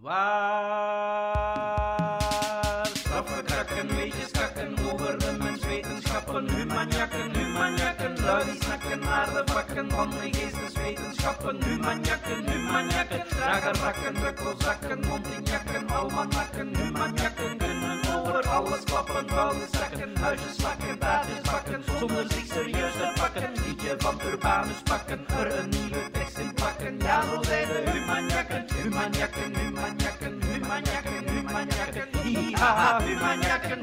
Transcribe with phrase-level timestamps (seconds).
[0.00, 1.36] Waar
[2.92, 9.90] straffen krakken, weetjes kakken over de menswetenschappen, humanjakken, humanjakken, lui die snakken naar de vakken
[9.90, 19.28] van de geesteswetenschappen, humanjakken, humanjakken, dragen rakken, rukkelzakken, mondinjakken, almanakken, humanjakken kunnen over alles klappen,
[19.28, 25.26] vuile zakken, huisjes slakken, taartjes bakken, zonder zich serieus te pakken, liedje van Urbanus pakken,
[25.28, 26.10] er een nieuwe
[26.54, 32.08] plakken, ja zo zijn de humanjakken, humanjakken, humanjakken, humanjakken, humanjakken,
[33.06, 33.78] humanjakken,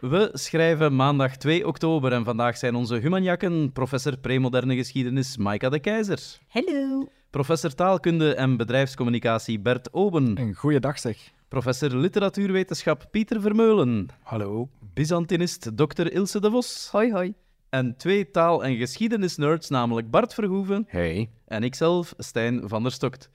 [0.00, 5.78] We schrijven maandag 2 oktober en vandaag zijn onze humanjakken professor premoderne geschiedenis Maika de
[5.80, 7.08] Keizer, Hallo.
[7.30, 11.16] professor taalkunde en bedrijfscommunicatie Bert Oben, Een goeie dag zeg.
[11.48, 14.68] professor literatuurwetenschap Pieter Vermeulen, Hallo.
[14.94, 16.12] Byzantinist Dr.
[16.12, 17.34] Ilse de Vos Hoi, hoi.
[17.68, 21.30] En twee taal- en geschiedenisnerds, namelijk Bart Verhoeven Hey.
[21.44, 23.30] en ikzelf, Stijn van der Stokt.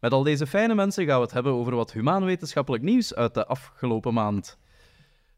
[0.00, 3.46] Met al deze fijne mensen gaan we het hebben over wat humaanwetenschappelijk nieuws uit de
[3.46, 4.58] afgelopen maand.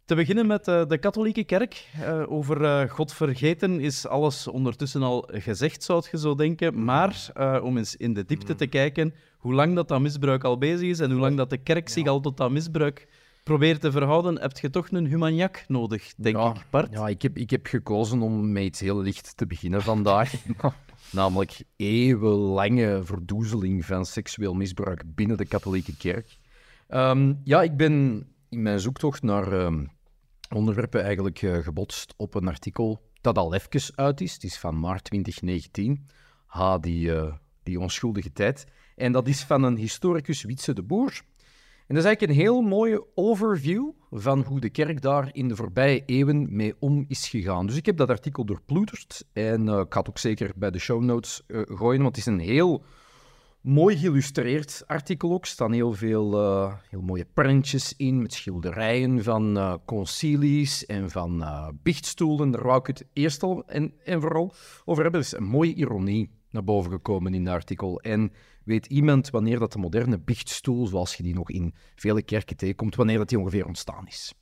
[0.05, 1.89] Te beginnen met eh, de katholieke kerk.
[2.03, 6.85] Eh, over eh, God vergeten is alles ondertussen al gezegd, zou je zo denken.
[6.85, 7.31] Maar
[7.63, 11.01] om eens in de diepte te kijken, hoe lang dat, dat misbruik al bezig is
[11.01, 13.09] en hoe lang dat de kerk zich al tot dat misbruik
[13.43, 16.93] probeert te verhouden, heb je toch een humanjak nodig, denk ja, ik, Bart.
[16.93, 20.33] Ja, ik heb, ik heb gekozen om met iets heel licht te beginnen vandaag.
[21.11, 26.39] Namelijk eeuwenlange verdoezeling van seksueel misbruik binnen de katholieke kerk.
[26.89, 29.87] Ehm, ja, ik ben in mijn zoektocht naar ehm,
[30.55, 34.33] onderwerpen eigenlijk eh, gebotst op een artikel dat al even uit is.
[34.33, 36.07] Het is van maart 2019.
[36.47, 37.33] Ha, die, eh,
[37.63, 38.67] die onschuldige tijd.
[38.97, 41.20] En dat is van een historicus Wietse de Boer.
[41.93, 45.57] En dat is eigenlijk een heel mooie overview van hoe de kerk daar in de
[45.57, 47.67] voorbije eeuwen mee om is gegaan.
[47.67, 50.79] Dus ik heb dat artikel doorploeterd en eh, ik ga het ook zeker bij de
[50.79, 52.85] show notes eh, gooien, want het is een heel
[53.63, 55.43] mooi geïllustreerd artikel ook.
[55.43, 61.11] Er staan heel veel eh, heel mooie prentjes in met schilderijen van eh, concilies en
[61.11, 62.51] van eh, biechtstoelen.
[62.51, 64.53] Daar wou ik het eerst al en, en vooral
[64.85, 65.20] over hebben.
[65.20, 68.01] Er is een mooie ironie naar boven gekomen in het artikel.
[68.01, 68.33] En
[68.64, 72.95] weet iemand wanneer dat de moderne biechtstoel, zoals je die nog in vele kerken tegenkomt,
[72.95, 74.34] wanneer dat die ongeveer ontstaan is?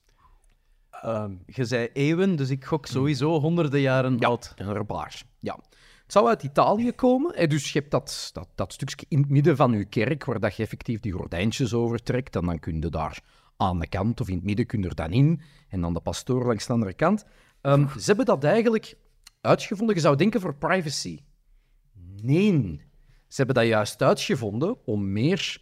[0.91, 4.53] Ehm, je zei eeuwen, dus ik gok sowieso honderden jaren oud.
[4.57, 5.23] Een baar.
[5.41, 5.59] Ja.
[6.03, 7.37] Het zou uit Italië komen.
[7.37, 10.41] hè, Dus je hebt dat, dat, dat stukje in het midden van je kerk, waar
[10.41, 12.37] dat je effectief die gordijntjes overtrekt.
[12.37, 13.21] En dan kun je daar
[13.57, 15.41] aan de kant of in het midden kun je er dan in.
[15.69, 17.25] En dan de pastoor langs de andere kant.
[17.61, 18.97] Ehm, ze hebben dat eigenlijk
[19.41, 19.95] uitgevonden.
[19.95, 21.21] Je zou denken voor privacy.
[22.23, 22.89] Nee.
[23.31, 25.59] Ze hebben dat juist uitgevonden om meer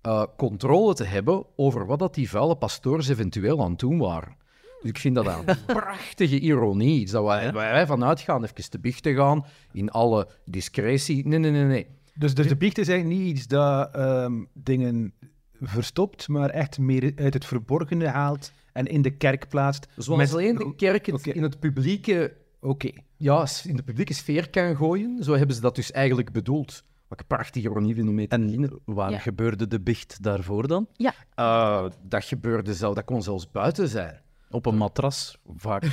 [0.00, 4.36] eh, controle te hebben over wat dat die vuile pastoors eventueel aan het doen waren.
[4.80, 7.00] Dus ik vind dat een prachtige ironie.
[7.00, 11.26] Iets dat wij, waar wij vanuit gaan, even te biechten gaan, in alle discretie.
[11.28, 11.86] Nee, nee, nee, nee.
[12.14, 15.14] Dus, dus de biecht is eigenlijk niet iets dat ehm, dingen
[15.60, 19.86] verstopt, maar echt meer uit het verborgene haalt en in de kerk plaatst.
[19.96, 22.90] Zoals Met- alleen de kerk het in het publieke, Oké.
[23.16, 26.84] ja, in de publieke sfeer kan gooien, zo hebben ze dat dus eigenlijk bedoeld.
[27.16, 28.34] Wat prachtige ironie vind om mee te.
[28.34, 29.18] En waar Ja.
[29.18, 30.86] gebeurde de bicht daarvoor dan?
[31.34, 34.20] Eh, dat gebeurde zelf, dat kon zelfs buiten zijn.
[34.50, 35.82] Op een matras, vaak.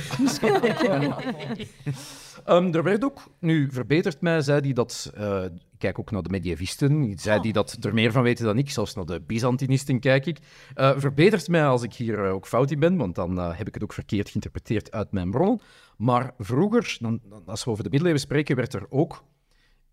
[2.44, 6.22] Ehm, er werd ook, nu verbetert mij, zei die dat, eh, ik kijk ook naar
[6.22, 10.00] de medievisten, zei die dat er meer van weten dan ik, zelfs naar de Byzantinisten
[10.00, 10.38] kijk ik.
[10.74, 13.74] Eh, verbetert mij als ik hier eh, ook fout in ben, want dan heb ik
[13.74, 15.60] het ook verkeerd geïnterpreteerd uit mijn bronnen.
[15.96, 19.24] Maar vroeger, dan, dan- als we over de middeleeuwen spreken, werd er ook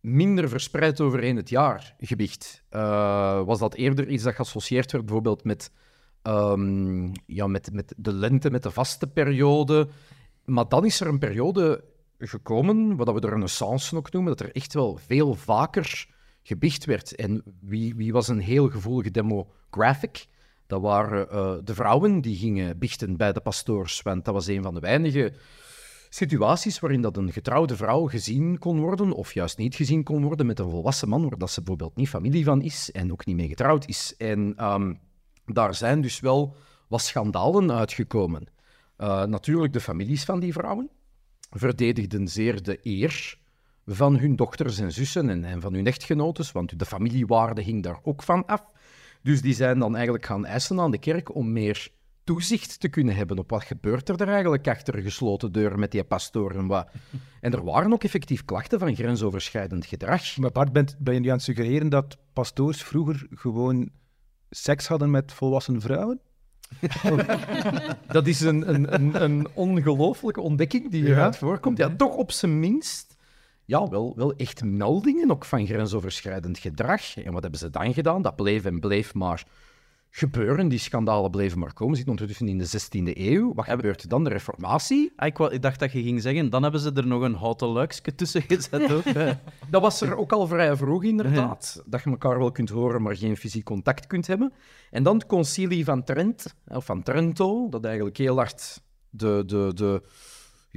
[0.02, 2.64] minder verspreid overheen het jaar gewicht.
[2.70, 5.72] Eh, was dat eerder iets dat geassocieerd werd bijvoorbeeld met,
[6.22, 9.88] ehm, ja, met, met de lente, met de vaste periode.
[10.46, 11.84] Maar dan is er een periode
[12.20, 16.08] gekomen, wat we de renaissance ook noemen, dat er echt wel veel vaker
[16.44, 17.16] gebicht werd.
[17.16, 20.28] En wie, wie was een heel gevoelige demographic?
[20.68, 24.64] Dat waren eh, de vrouwen die gingen bichten bij de pastoors, want dat was een
[24.64, 25.34] van de weinige
[26.10, 30.46] situaties waarin dat een getrouwde vrouw gezien kon worden, of juist niet gezien kon worden
[30.46, 33.36] met een volwassen man, waar dat ze bijvoorbeeld niet familie van is en ook niet
[33.36, 34.16] mee getrouwd is.
[34.18, 34.94] En ehm,
[35.46, 36.56] daar zijn dus wel
[36.88, 38.48] wat schandalen uitgekomen.
[38.98, 40.90] Eh, natuurlijk, de families van die vrouwen
[41.50, 43.38] verdedigden zeer de eer
[43.86, 48.00] van hun dochters en zussen en, en van hun echtgenotes, want de familiewaarde hing daar
[48.04, 48.64] ook van af.
[49.22, 51.90] Dus die zijn dan eigenlijk gaan eisen aan de kerk om meer
[52.28, 56.04] toezicht te kunnen hebben op wat gebeurt er, er eigenlijk achter gesloten deuren met die
[56.04, 56.88] pastoor en wat.
[57.42, 60.38] En er waren ook effectief klachten van grensoverschrijdend gedrag.
[60.38, 63.90] Maar Bart, bent, ben je nu aan het suggereren dat pastoors vroeger gewoon
[64.50, 66.20] seks hadden met volwassen vrouwen?
[68.08, 71.78] Dat is een, een, een, een ongelooflijke ontdekking die hieruit voorkomt.
[71.78, 73.18] Ja, toch op zijn minst
[73.66, 77.18] ja, wel, wel echt meldingen ook van grensoverschrijdend gedrag.
[77.18, 78.22] En wat hebben ze dan gedaan?
[78.22, 79.46] Dat bleef en bleef maar
[80.10, 80.68] gebeuren.
[80.68, 81.92] Die schandalen bleven maar komen.
[81.92, 83.54] We zitten ondertussen in de 16e eeuw.
[83.54, 84.24] Wat gebeurt er dan?
[84.24, 85.14] De reformatie.
[85.16, 88.16] Ah, ik, dacht dat je ging zeggen, dan hebben ze er nog een houten luikje
[88.16, 88.92] tussen gezet.
[88.92, 89.04] Ook.
[89.72, 91.84] Dat was er ook al vrij vroeg, inderdaad.
[91.86, 94.54] Dat je elkaar wel kunt horen, maar geen fysiek contact kunt hebben.
[94.92, 99.72] En dan het concilie van Trent, of van Trento, dat eigenlijk heel hard de, de,
[99.76, 100.04] de,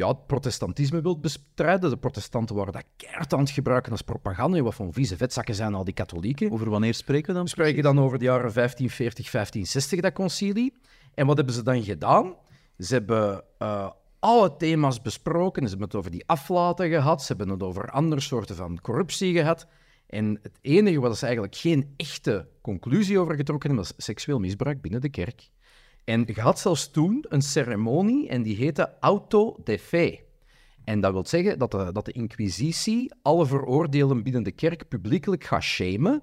[0.01, 1.91] ja, het protestantisme wil bestrijden.
[1.91, 4.63] De protestanten waren dat keihard aan het gebruiken als propaganda.
[4.63, 6.51] Wat van vieze vetzakken zijn al die katholieken.
[6.51, 7.43] Over wanneer spreken we dan?
[7.43, 10.75] We spreken dan over de jaren 1540, 1560, dat concilie.
[11.15, 12.35] En wat hebben ze dan gedaan?
[12.79, 15.63] Ze hebben eh, alle thema's besproken.
[15.63, 17.23] Ze hebben het over die aflaten gehad.
[17.23, 19.67] Ze hebben het over andere soorten van corruptie gehad.
[20.07, 24.81] En het enige wat ze eigenlijk geen echte conclusie over getrokken hebben, was seksueel misbruik
[24.81, 25.49] binnen de kerk.
[26.05, 30.21] En je had zelfs toen een ceremonie en die heette auto de fe.
[30.85, 35.45] En dat wil zeggen dat de, dat de inquisitie alle veroordeelden binnen de kerk publiekelijk
[35.45, 36.23] gaat shamen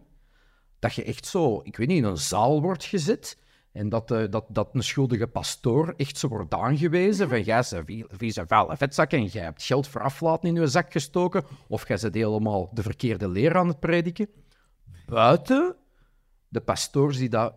[0.79, 3.37] dat je echt zo, ik weet niet, in een zaal wordt gezet
[3.71, 7.85] en dat, eh, dat, dat een schuldige pastoor echt zo wordt aangewezen van jij bent
[7.85, 11.87] vie- vieze vuile vetzak en jij hebt geld voor aflaten in je zak gestoken of
[11.87, 14.29] jij bent helemaal de verkeerde leer aan het prediken.
[15.05, 15.75] Buiten
[16.47, 17.53] de pastoors die dat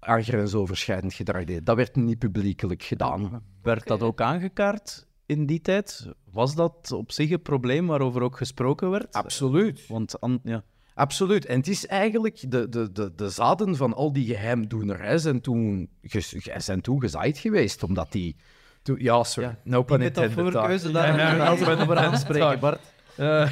[0.00, 1.64] grensoverschrijdend gedrag deden.
[1.64, 3.42] Dat werd niet publiekelijk gedaan.
[3.62, 6.08] Werd dat ook aangekaart in die tijd?
[6.30, 9.12] Was dat op zich een probleem waarover ook gesproken werd?
[9.12, 9.86] Absoluut.
[9.86, 10.64] Want an- ja.
[10.94, 11.46] Absoluut.
[11.46, 15.88] En het is eigenlijk de, de, de, de zaden van al die geheimdoenerij zijn toen,
[16.02, 18.36] ge- zijn toen gezaaid geweest, omdat die...
[18.82, 19.48] Toen, ja, sorry.
[19.48, 21.16] Ja, No pun metafoorkeuze daar.
[21.16, 22.60] daar Ja, als we no pun over aanspreken.
[22.60, 22.80] Bart.
[23.16, 23.50] Eh,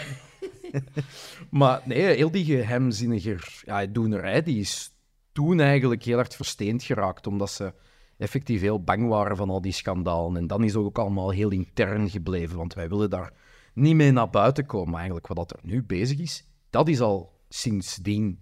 [1.50, 4.90] maar nee, heel die geheimzinnige ja, doenerij, die is
[5.36, 7.74] toen eigenlijk heel hard versteend geraakt, omdat ze
[8.18, 10.36] effectief heel bang waren van al die schandalen.
[10.36, 13.32] En dan is het ook allemaal heel intern gebleven, want wij willen daar
[13.74, 14.94] niet mee naar buiten komen.
[14.94, 18.40] Eigenlijk wat dat er nu bezig is, dat is al sindsdien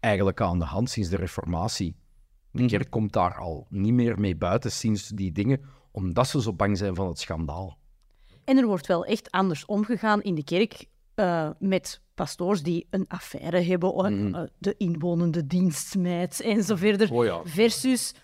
[0.00, 1.96] eigenlijk aan de hand, sinds de reformatie.
[2.50, 5.60] De kerk komt daar al niet meer mee buiten sinds die dingen,
[5.90, 7.78] omdat ze zo bang zijn van het schandaal.
[8.44, 13.04] En er wordt wel echt anders omgegaan in de kerk eh, met pastoors die een
[13.08, 17.40] affaire hebben, eh, de inwonende dienstmeid en zo verder, Oh ja.
[17.44, 18.14] versus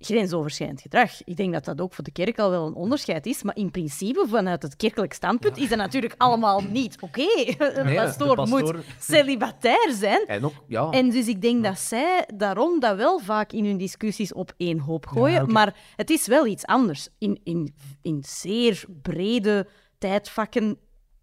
[0.00, 1.24] grensoverschrijdend gedrag.
[1.24, 3.70] Ik denk dat dat ook voor de kerk al wel een onderscheid is, maar in
[3.70, 7.26] principe, vanuit het kerkelijk standpunt, is dat natuurlijk allemaal niet oké.
[7.58, 10.26] Een Nee, pastoor, pastoor- moet celibatair zijn.
[10.26, 10.90] En ook, ja...
[10.90, 14.78] En dus ik denk dat zij daarom dat wel vaak in hun discussies op één
[14.78, 15.52] hoop gooien.
[15.52, 17.08] Maar het is wel iets anders.
[17.18, 19.66] In, in, in zeer brede
[19.98, 20.78] tijdvakken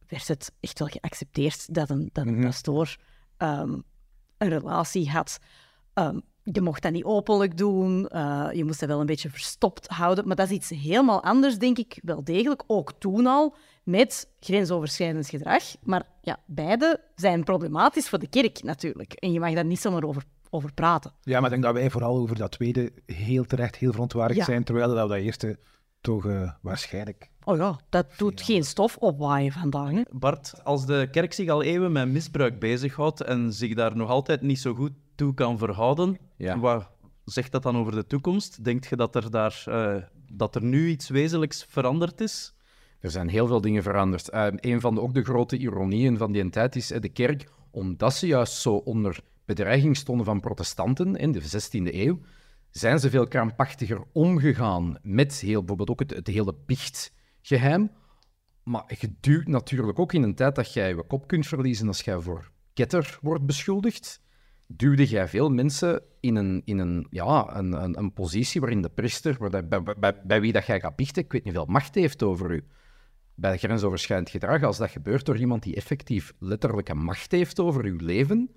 [0.07, 2.95] werd het echt wel geaccepteerd dat een, dat een pastoor
[3.37, 3.79] ehm,
[4.37, 5.39] een relatie had.
[5.93, 9.87] Ehm, je mocht dat niet openlijk doen, eh, je moest dat wel een beetje verstopt
[9.87, 10.27] houden.
[10.27, 12.63] Maar dat is iets helemaal anders, denk ik, wel degelijk.
[12.67, 15.63] Ook toen al, met grensoverschrijdend gedrag.
[15.83, 19.13] Maar ja, beide zijn problematisch voor de kerk natuurlijk.
[19.13, 21.11] En je mag daar niet zomaar over, over praten.
[21.21, 24.45] Ja, maar ik denk dat wij vooral over dat tweede heel terecht, heel verontwaardigd Ja.
[24.45, 25.59] zijn, terwijl we dat eerste
[26.01, 27.29] toch eh, waarschijnlijk...
[27.45, 29.91] Oh ja, dat doet geen stof opwaaien vandaag.
[29.91, 30.01] Hè?
[30.11, 34.41] Bart, als de kerk zich al eeuwen met misbruik bezighoudt en zich daar nog altijd
[34.41, 36.59] niet zo goed toe kan verhouden, Ja.
[36.59, 36.89] wat
[37.25, 38.63] zegt dat dan over de toekomst?
[38.63, 39.95] Denkt je dat er, daar, eh,
[40.31, 42.53] dat er nu iets wezenlijks veranderd is?
[42.99, 44.29] Er zijn heel veel dingen veranderd.
[44.29, 47.49] Eh, een van de, ook de grote ironieën van die tijd is eh, de kerk,
[47.71, 52.19] omdat ze juist zo onder bedreiging stonden van protestanten in de 16e eeuw,
[52.71, 56.53] zijn ze veel krampachtiger omgegaan met heel, bijvoorbeeld ook het, het hele
[57.49, 57.91] biechtgeheim.
[58.63, 62.01] Maar je duwt natuurlijk ook in een tijd dat jij je kop kunt verliezen als
[62.01, 64.21] jij voor ketter wordt beschuldigd,
[64.67, 68.89] duwde jij veel mensen in een, in een, ja, een, een, een positie waarin de
[68.89, 69.67] priester, waar
[70.23, 72.63] bij, wie dat jij gaat biechten, ik weet niet veel macht heeft over u.
[73.35, 77.97] Bij grensoverschrijdend gedrag, als dat gebeurt door iemand die effectief letterlijke macht heeft over uw
[77.97, 78.51] leven,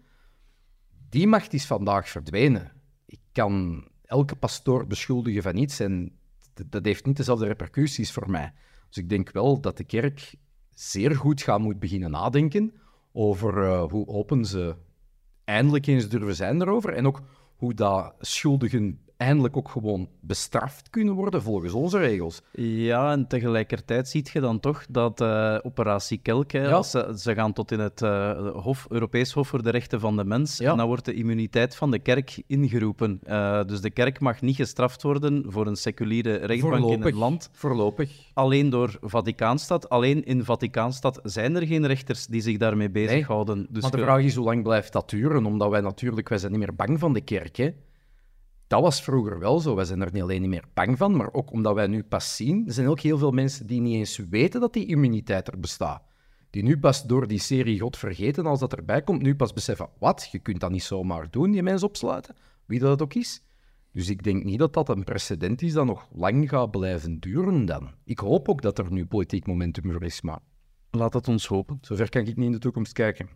[1.08, 2.72] die macht is vandaag verdwenen.
[3.06, 6.18] Ik kan elke pastoor beschuldigen van iets en
[6.66, 8.52] dat heeft niet dezelfde repercussies voor mij.
[8.88, 10.34] Dus ik denk wel dat de kerk
[10.74, 12.72] zeer goed gaan moet beginnen nadenken
[13.12, 14.76] over eh, hoe open ze
[15.44, 17.20] eindelijk eens durven zijn erover en ook
[17.56, 22.42] hoe dat schuldigen eindelijk ook gewoon bestraft kunnen worden volgens onze regels.
[22.52, 26.70] Ja, en tegelijkertijd ziet je dan toch dat eh, operatie Kelk, hè, Ja.
[26.70, 30.16] als ze, ze gaan tot in het eh, hof, Europees Hof voor de Rechten van
[30.16, 30.70] de Mens, Ja.
[30.70, 33.20] en dan wordt de immuniteit van de kerk ingeroepen.
[33.24, 37.50] Eh, dus de kerk mag niet gestraft worden voor een seculiere rechtbank in het land.
[37.52, 38.10] Voorlopig.
[38.34, 39.88] Alleen door Vaticaanstad.
[39.88, 43.66] Alleen in Vaticaanstad zijn er geen rechters die zich daarmee bezighouden.
[43.70, 45.46] Dus maar de vraag is hoe lang blijft dat duren?
[45.46, 47.56] Omdat wij natuurlijk, wij zijn niet meer bang van de kerk.
[47.56, 47.70] Hè?
[48.68, 49.74] Dat was vroeger wel zo.
[49.74, 52.36] Wij zijn er niet alleen niet meer bang van, maar ook omdat wij nu pas
[52.36, 52.66] zien.
[52.66, 56.02] Er zijn ook heel veel mensen die niet eens weten dat die immuniteit er bestaat.
[56.50, 59.88] Die nu pas door die serie God vergeten, als dat erbij komt, nu pas beseffen:
[59.98, 60.28] wat?
[60.32, 62.36] Je kunt dat niet zomaar doen, die mensen opsluiten.
[62.66, 63.42] Wie dat ook is.
[63.92, 67.64] Dus ik denk niet dat dat een precedent is dat nog lang gaat blijven duren
[67.64, 67.90] dan.
[68.04, 70.38] Ik hoop ook dat er nu politiek momentum voor is, maar
[70.90, 71.78] Laat het ons hopen.
[71.80, 73.28] zover kan ik niet in de toekomst kijken.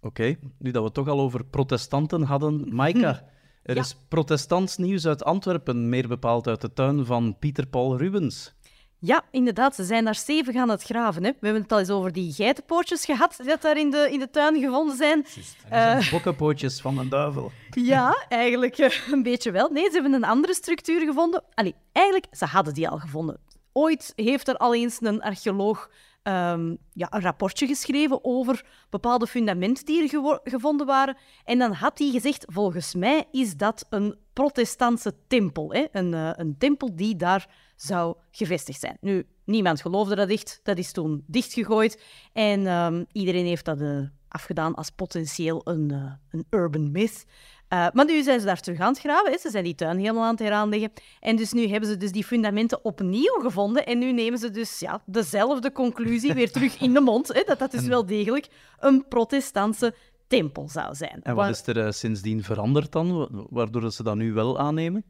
[0.00, 2.74] Oké, nu dat we het toch al over protestanten hadden.
[2.74, 3.24] Maika,
[3.64, 3.80] er Ja.
[3.80, 8.54] is protestants nieuws uit Antwerpen, meer bepaald uit de tuin van Pieter Paul Rubens.
[8.98, 11.24] Ja, inderdaad, ze zijn daar stevig aan het graven.
[11.24, 11.30] Hè.
[11.30, 14.30] We hebben het al eens over die geitenpoortjes gehad, die daar in de, in de
[14.30, 15.26] tuin gevonden zijn.
[15.68, 17.52] Eh, Bokkenpootjes van een duivel.
[17.70, 19.68] Ja, eigenlijk eh, een beetje wel.
[19.70, 21.42] Nee, ze hebben een andere structuur gevonden.
[21.54, 23.38] Allee, eigenlijk, ze hadden die al gevonden.
[23.72, 25.90] Ooit heeft er al eens een archeoloog
[26.24, 31.16] ehm, ja, een rapportje geschreven over bepaalde fundamenten die er gevonden waren.
[31.44, 35.72] En dan had hij gezegd, volgens mij is dat een protestantse tempel.
[35.72, 35.86] Hè?
[35.92, 38.96] Een, eh, een tempel die daar zou gevestigd zijn.
[39.00, 40.60] Nu, niemand geloofde dat echt.
[40.62, 42.02] Dat is toen dichtgegooid.
[42.32, 47.26] En ehm, iedereen heeft dat eh, afgedaan als potentieel een, eh, een urban myth.
[47.74, 49.32] Eh, maar nu zijn ze daar terug aan het graven.
[49.32, 49.38] Hè.
[49.38, 50.92] Ze zijn die tuin helemaal aan het heraanleggen.
[51.20, 53.86] En dus nu hebben ze dus die fundamenten opnieuw gevonden.
[53.86, 57.28] En nu nemen ze dus ja, dezelfde conclusie weer terug in de mond.
[57.28, 59.94] Hè, dat dat dus wel degelijk een protestantse
[60.26, 61.20] tempel zou zijn.
[61.22, 64.58] En Wa- wat is er eh, sindsdien veranderd dan, wa- waardoor ze dat nu wel
[64.58, 65.04] aannemen?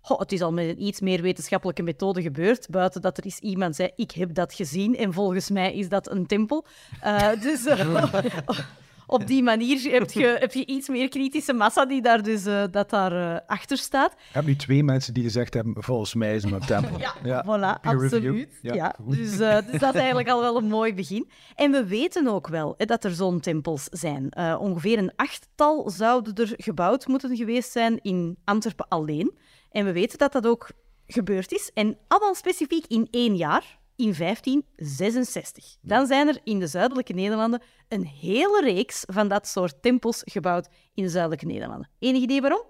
[0.00, 3.38] Goh, het is al met een iets meer wetenschappelijke methode gebeurd, buiten dat er is
[3.38, 6.66] iemand zei, ik heb dat gezien en volgens mij is dat een tempel.
[7.00, 7.64] Eh, dus
[9.12, 12.64] op die manier heb je, heb je iets meer kritische massa die daar dus eh,
[12.70, 14.12] dat daar eh, achter staat.
[14.12, 16.98] Ik heb nu twee mensen die gezegd hebben, volgens mij is het een tempel.
[17.22, 18.58] Ja, Voilà, absoluut.
[18.62, 21.30] Ja, dus, eh, dus dat is eigenlijk al wel een mooi begin.
[21.54, 24.36] En we weten ook wel hè, dat er zo'n tempels zijn.
[24.58, 29.38] Ongeveer een achttal zouden er gebouwd moeten geweest zijn in Antwerpen alleen.
[29.70, 30.70] En we weten dat dat ook
[31.06, 31.70] gebeurd is.
[31.74, 35.76] En allemaal specifiek in één jaar, in 1566.
[35.80, 40.68] Dan zijn er in de zuidelijke Nederlanden een hele reeks van dat soort tempels gebouwd
[40.94, 41.90] in de zuidelijke Nederlanden.
[41.98, 42.62] Enig idee waarom?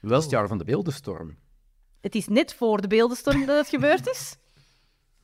[0.00, 1.36] Wel, het jaar van de beeldenstorm.
[2.00, 4.36] Het is net voor de beeldenstorm dat het gebeurd is.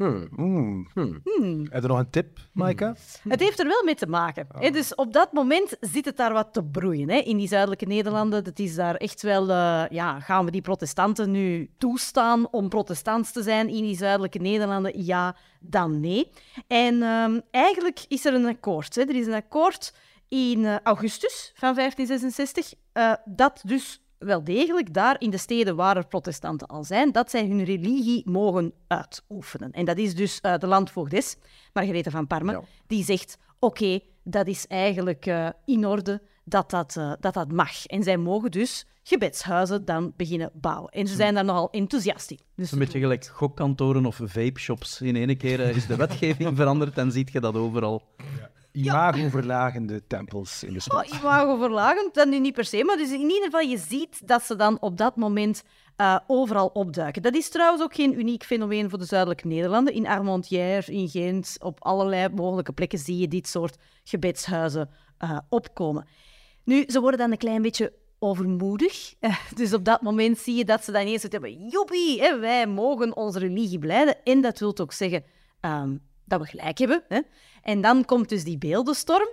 [0.00, 0.28] Hmm.
[0.38, 0.87] Oeh.
[0.95, 1.66] Hmm.
[1.71, 2.95] Heb je nog een tip, Maaika?
[3.28, 4.47] Het heeft er wel mee te maken.
[4.59, 4.71] Hè?
[4.71, 7.11] Dus op dat moment zit het daar wat te broeien.
[7.11, 7.16] Hè?
[7.16, 9.50] In die zuidelijke Nederlanden, dat is daar echt wel...
[9.50, 14.38] eh, ja, gaan we die protestanten nu toestaan om protestants te zijn in die zuidelijke
[14.38, 15.04] Nederlanden?
[15.04, 16.30] Ja, dan nee.
[16.66, 18.95] En ehm, eigenlijk is er een akkoord.
[18.95, 19.02] Hè?
[19.02, 19.95] Er is een akkoord
[20.28, 25.96] in eh, augustus van 1566 eh, dat dus wel degelijk daar in de steden waar
[25.96, 29.70] er protestanten al zijn, dat zij hun religie mogen uitoefenen.
[29.72, 31.36] En dat is dus eh, de landvoogdes,
[31.72, 32.62] Margarethe van Parma, Ja.
[32.86, 37.86] die zegt, oké, dat is eigenlijk eh, in orde dat dat, eh, dat dat mag.
[37.86, 40.90] En zij mogen dus gebedshuizen dan beginnen bouwen.
[40.92, 42.38] En ze zijn daar nogal enthousiast in.
[42.56, 45.00] Dus Een beetje gelijk gokkantoren of vape-shops.
[45.00, 48.02] In ene keer is de wetgeving veranderd en ziet je dat overal.
[48.72, 51.12] Imagoverlagende tempels in de stad.
[51.12, 54.42] Oh, imagoverlagend, dat nu niet per se, maar dus in ieder geval, je ziet dat
[54.42, 55.62] ze dan op dat moment
[55.96, 57.22] eh, overal opduiken.
[57.22, 59.94] Dat is trouwens ook geen uniek fenomeen voor de zuidelijke Nederlanden.
[59.94, 66.06] In Armentières, in Gent, op allerlei mogelijke plekken zie je dit soort gebedshuizen eh, opkomen.
[66.64, 69.14] Nu, ze worden dan een klein beetje overmoedig.
[69.20, 72.38] Eh, dus op dat moment zie je dat ze dan ineens het hebben, joepie, hè,
[72.38, 74.24] wij mogen onze religie blijden.
[74.24, 75.24] En dat wil ook zeggen
[75.60, 77.02] ehm, dat we gelijk hebben.
[77.08, 77.20] Hè.
[77.70, 79.28] En dan komt dus die beeldenstorm,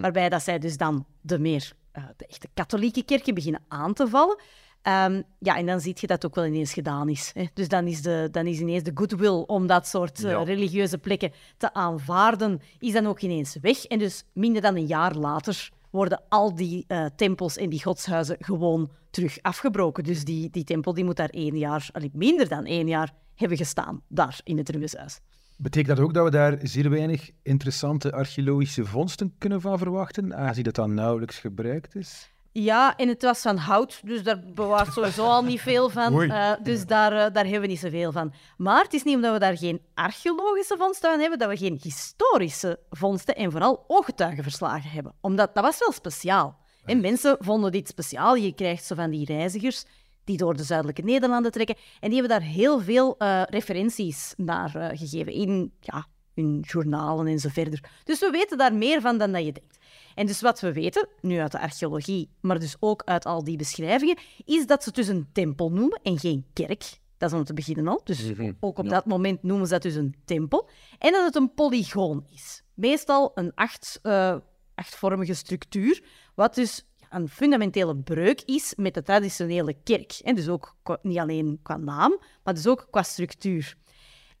[0.00, 4.08] waarbij dat zij dus dan de meer eh, de echte katholieke kerken beginnen aan te
[4.08, 4.40] vallen.
[4.82, 7.30] Ehm, ja, en dan zie je dat het ook wel ineens gedaan is.
[7.34, 7.44] Hè.
[7.54, 10.42] Dus dan is, de, dan is ineens de goodwill om dat soort eh, Ja.
[10.42, 13.84] religieuze plekken te aanvaarden, is dan ook ineens weg.
[13.84, 18.36] En dus minder dan een jaar later worden al die eh, tempels en die godshuizen
[18.38, 20.04] gewoon terug afgebroken.
[20.04, 24.02] Dus die, die tempel die moet daar één jaar, minder dan één jaar, hebben gestaan,
[24.08, 25.20] daar in het Ruweshuis.
[25.62, 30.64] Betekent dat ook dat we daar zeer weinig interessante archeologische vondsten kunnen van verwachten, aangezien
[30.64, 32.30] dat dan nauwelijks gebruikt is?
[32.52, 36.22] Ja, en het was van hout, dus daar bewaart sowieso al niet veel van.
[36.22, 38.32] Eh, dus daar, eh, daar hebben we niet zoveel van.
[38.56, 41.78] Maar het is niet omdat we daar geen archeologische vondsten aan hebben, dat we geen
[41.82, 45.14] historische vondsten en vooral ooggetuigenverslagen hebben.
[45.20, 46.60] Omdat dat was wel speciaal.
[46.84, 48.34] En mensen vonden dit speciaal.
[48.34, 49.84] Je krijgt zo van die reizigers
[50.24, 51.76] die door de zuidelijke Nederlanden trekken.
[52.00, 57.26] En die hebben daar heel veel eh, referenties naar eh, gegeven in ja, hun journalen
[57.26, 57.90] en zo verder.
[58.04, 59.78] Dus we weten daar meer van dan dat je denkt.
[60.14, 63.56] En dus wat we weten, nu uit de archeologie, maar dus ook uit al die
[63.56, 67.00] beschrijvingen, is dat ze het dus een tempel noemen en geen kerk.
[67.16, 68.00] Dat is om te beginnen al.
[68.04, 70.68] Dus ook op dat moment noemen ze dat dus een tempel.
[70.98, 72.62] En dat het een polygoon is.
[72.74, 74.36] Meestal een acht, eh,
[74.74, 76.02] achtvormige structuur,
[76.34, 80.12] wat dus een fundamentele breuk is met de traditionele kerk.
[80.24, 83.74] En dus ook niet alleen qua naam, maar dus ook qua structuur.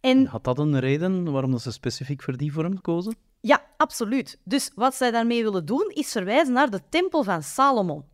[0.00, 3.14] En Had dat een reden waarom dat ze specifiek voor die vorm kozen?
[3.40, 4.38] ja, absoluut.
[4.44, 8.04] Dus wat zij daarmee willen doen, is verwijzen naar de tempel van Salomon.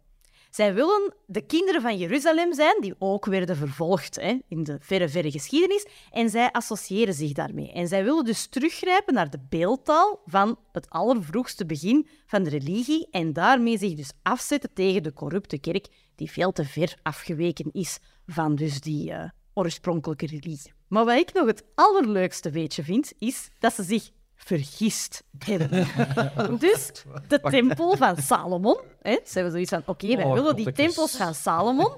[0.51, 5.09] Zij willen de kinderen van Jeruzalem zijn, die ook werden vervolgd hè, in de verre,
[5.09, 5.87] verre geschiedenis.
[6.11, 7.73] En zij associëren zich daarmee.
[7.73, 13.09] En zij willen dus teruggrijpen naar de beeldtaal van het allervroegste begin van de religie.
[13.11, 17.99] En daarmee zich dus afzetten tegen de corrupte kerk, die veel te ver afgeweken is
[18.27, 20.73] van dus die eh, oorspronkelijke religie.
[20.89, 24.11] Maar wat ik nog het allerleukste weetje vind, is dat ze zich
[24.49, 25.87] vergist hebben.
[26.59, 26.93] dus
[27.29, 31.17] de tempel van Salomon, hè, ze hebben zoiets van, oké, wij Oh, willen die tempels
[31.17, 31.93] van Salomon,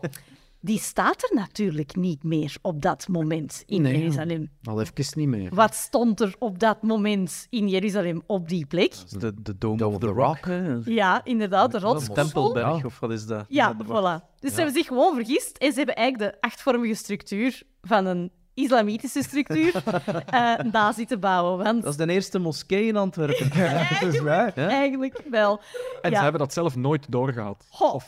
[0.61, 3.99] die staat er natuurlijk niet meer op dat moment in Nee.
[3.99, 4.51] Jeruzalem.
[4.63, 5.55] Al even niet meer.
[5.55, 8.95] Wat stond er op dat moment in Jeruzalem op die plek?
[9.09, 10.47] De, de Dome, Dome of the Rock.
[10.85, 12.15] Ja, inderdaad, de rotschool.
[12.15, 13.45] Tempelberg, of wat is dat?
[13.49, 14.39] Ja, voilà.
[14.39, 18.31] Dus ze hebben zich gewoon vergist en ze hebben eigenlijk de achtvormige structuur van een
[18.65, 19.73] islamitische structuur
[20.31, 21.65] eh na zitten bouwen.
[21.65, 23.51] Want Dat is de eerste moskee in Antwerpen.
[24.01, 24.53] Dat is waar.
[24.55, 24.69] Ja?
[24.69, 25.61] eigenlijk wel.
[26.03, 26.17] En Ja.
[26.17, 27.67] ze hebben dat zelf nooit doorgehad.
[27.71, 28.01] Goh,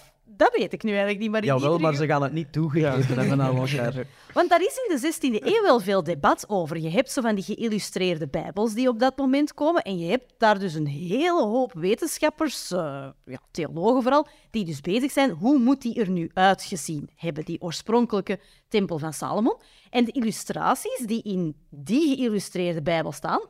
[0.43, 1.31] dat weet ik nu eigenlijk niet.
[1.31, 4.07] Maar Jawel, maar ze gaan het niet toegeven hebben aan elkaar.
[4.33, 6.79] Want daar is in de 16e eeuw wel veel debat over.
[6.79, 9.83] Je hebt zo van die geïllustreerde bijbels die op dat moment komen.
[9.83, 14.81] En je hebt daar dus een hele hoop wetenschappers, eh, ja, theologen vooral, die dus
[14.81, 15.31] bezig zijn.
[15.31, 19.57] Hoe moet die er nu uitgezien hebben, die oorspronkelijke tempel van Salomon?
[19.91, 23.41] En de illustraties die in die geïllustreerde bijbel staan,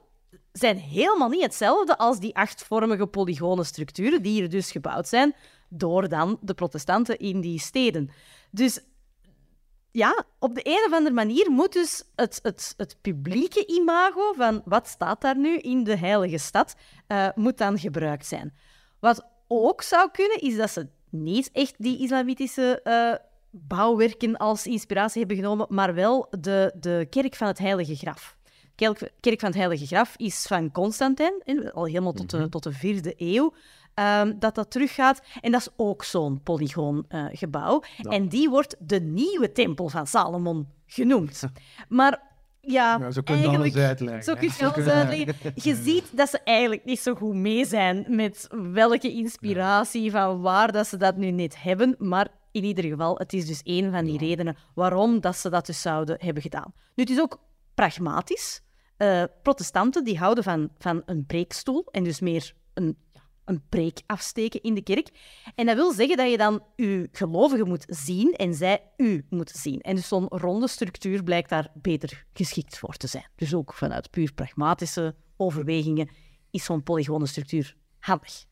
[0.53, 5.35] zijn helemaal niet hetzelfde als die achtvormige polygone structuren die hier dus gebouwd zijn
[5.73, 8.11] door dan de protestanten in die steden.
[8.51, 8.81] Dus
[9.91, 14.63] ja, op de een of andere manier moet dus het, het, het publieke imago van
[14.65, 16.75] wat staat daar nu in de heilige stad,
[17.07, 18.55] eh, moet dan gebruikt zijn.
[19.01, 23.15] Wat ook zou kunnen, is dat ze niet echt die islamitische eh,
[23.51, 28.37] bouwwerken als inspiratie hebben genomen, maar wel de, de kerk van het heilige graf.
[28.75, 32.73] Kerk, kerk van het heilige graf is van Constantijn, al helemaal tot de, tot de
[32.73, 33.55] vierde eeuw.
[33.95, 35.23] Ehm, dat dat teruggaat.
[35.41, 37.31] En dat is ook zo'n polygoongebouw.
[37.33, 37.83] gebouw.
[37.99, 41.43] En die wordt de nieuwe tempel van Salomon genoemd.
[41.89, 42.31] Maar
[42.61, 43.89] ja, Ja, zo kun je alles eigenlijk...
[43.89, 44.23] uitleggen.
[44.23, 45.53] Zo kun je alles uitleggen.
[45.55, 50.73] Je ziet dat ze eigenlijk niet zo goed mee zijn met welke inspiratie, van waar
[50.73, 51.95] dat ze dat nu net hebben.
[51.99, 55.67] Maar in ieder geval, het is dus een van die redenen waarom dat ze dat
[55.67, 56.73] dus zouden hebben gedaan.
[56.95, 57.41] Nu, het is ook
[57.75, 58.63] pragmatisch.
[58.97, 64.01] Eh, protestanten die houden van, van een preekstoel en dus meer een, ja, een preek
[64.07, 65.11] afsteken in de kerk.
[65.55, 69.59] En dat wil zeggen dat je dan je gelovigen moet zien en zij u moeten
[69.59, 69.81] zien.
[69.81, 73.27] En dus zo'n ronde structuur blijkt daar beter geschikt voor te zijn.
[73.37, 76.11] Dus ook vanuit puur pragmatische overwegingen
[76.51, 78.45] is zo'n polygone structuur handig.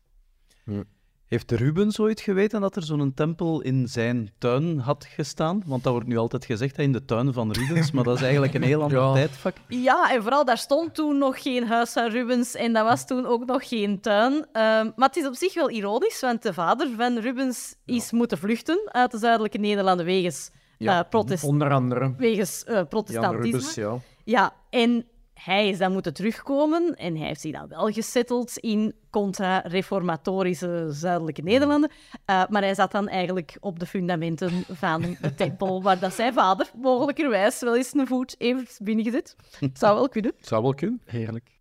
[1.31, 5.63] Heeft Rubens ooit geweten dat er zo'n tempel in zijn tuin had gestaan?
[5.65, 8.21] Want dat wordt nu altijd gezegd hè, in de tuin van Rubens, maar dat is
[8.21, 9.13] eigenlijk een heel ander Ja.
[9.13, 9.55] tijdvak.
[9.67, 13.25] Ja, en vooral daar stond toen nog geen huis van Rubens en dat was toen
[13.25, 14.33] ook nog geen tuin.
[14.51, 18.37] Ehm, maar het is op zich wel ironisch, want de vader van Rubens is moeten
[18.37, 22.13] vluchten uit de zuidelijke Nederlanden wegens, Ja, eh, protest- Onder andere.
[22.17, 23.45] wegens eh, Jan protestantisme.
[23.45, 23.97] Rubens, ja.
[24.23, 25.05] Ja, en
[25.43, 31.41] hij is dan moeten terugkomen en hij heeft zich dan wel gesetteld in contra-reformatorische zuidelijke
[31.41, 31.91] Nederlanden.
[32.25, 36.33] Eh, maar hij zat dan eigenlijk op de fundamenten van de tempel waar dat zijn
[36.33, 39.35] vader mogelijkerwijs wel eens een voet heeft binnengezet.
[39.73, 40.33] Zou wel kunnen.
[40.51, 41.01] Zou wel kunnen.
[41.05, 41.59] Heerlijk.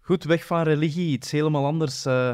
[0.00, 2.04] Goed, weg van religie, iets helemaal anders.
[2.04, 2.28] eh,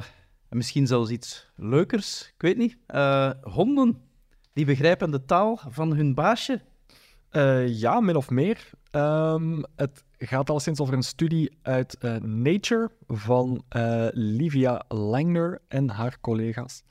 [0.49, 2.77] en misschien zelfs iets leukers, ik weet niet.
[2.87, 4.01] Eh, honden,
[4.53, 6.63] die begrijpen de taal van hun baasje.
[7.29, 8.71] Eh, ja, min of meer.
[8.91, 15.61] Ehm, het gaat al sinds over een studie uit eh, Nature van eh, Livia Langner
[15.69, 16.83] en haar collega's.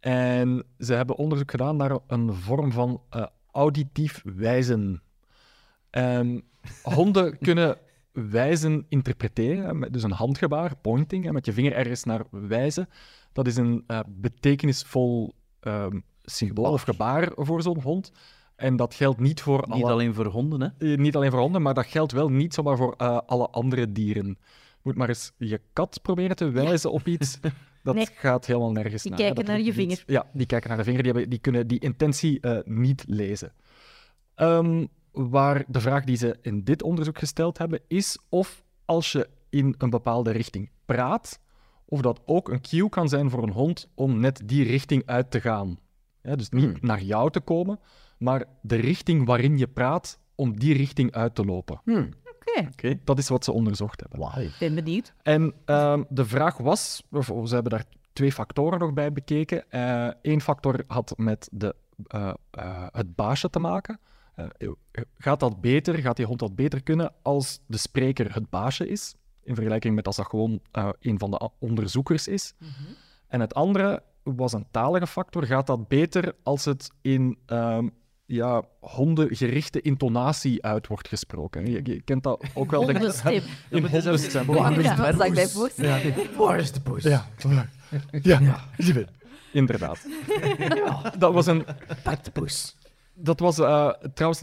[0.00, 5.02] En ze hebben onderzoek gedaan naar een vorm van eh, auditief wijzen.
[5.90, 6.40] Ehm,
[6.82, 7.78] honden kunnen
[8.12, 12.88] wijzen interpreteren, met dus een handgebaar, pointing, met je vinger ergens naar wijzen.
[13.32, 18.12] Dat is een betekenisvol ehm, symbool of gebaar voor zo'n hond.
[18.56, 20.92] En dat geldt niet voor Niet alle alleen voor honden, hè.
[20.92, 23.92] eh, niet alleen voor honden, maar dat geldt wel niet zomaar voor eh, alle andere
[23.92, 24.38] dieren.
[24.82, 27.38] Moet maar eens je kat proberen te wijzen op iets.
[27.82, 28.06] Dat Nee.
[28.14, 29.20] gaat helemaal nergens Die naar.
[29.20, 29.74] kijken Dat naar je niet.
[29.74, 30.02] vinger.
[30.06, 31.02] Ja, die kijken naar de vinger.
[31.02, 33.52] Die, hebben, die kunnen die intentie eh, niet lezen.
[34.34, 39.28] Ehm, waar de vraag die ze in dit onderzoek gesteld hebben, is of als je
[39.50, 41.40] in een bepaalde richting praat,
[41.84, 45.30] of dat ook een cue kan zijn voor een hond om net die richting uit
[45.30, 45.78] te gaan.
[46.22, 46.76] Ja, dus niet Hmm.
[46.80, 47.78] naar jou te komen,
[48.18, 51.80] maar de richting waarin je praat, om die richting uit te lopen.
[51.84, 52.06] Hm.
[52.68, 54.18] Oké, Dat is wat ze onderzocht hebben.
[54.18, 54.48] Wauw.
[54.58, 55.14] ben benieuwd.
[55.22, 59.64] En ehm, de vraag was, of ze hebben daar twee factoren nog bij bekeken.
[60.22, 61.74] Eén factor had met de,
[62.06, 64.00] eh, eh, het baasje te maken.
[64.36, 64.70] Eh,
[65.14, 69.14] gaat dat beter, gaat die hond dat beter kunnen als de spreker het baasje is,
[69.42, 72.54] in vergelijking met als dat gewoon eh, een van de onderzoekers is.
[73.28, 75.46] En het andere was een talige factor.
[75.46, 77.88] Gaat dat beter als het in ehm,
[78.26, 81.66] ja, hondengerichte intonatie uit wordt gesproken?
[81.70, 82.80] Je, je kent dat ook wel.
[82.80, 82.98] denk.
[82.98, 83.42] Hondenstem.
[83.70, 84.46] In hondenstem.
[85.76, 86.06] Ja?
[86.36, 87.02] Waar is de poes?
[87.02, 87.26] Ja,
[88.22, 88.60] ja, ja.
[89.52, 90.06] inderdaad.
[91.18, 91.64] Dat was een
[92.32, 92.76] poes.
[93.18, 94.42] Dat was eh, trouwens,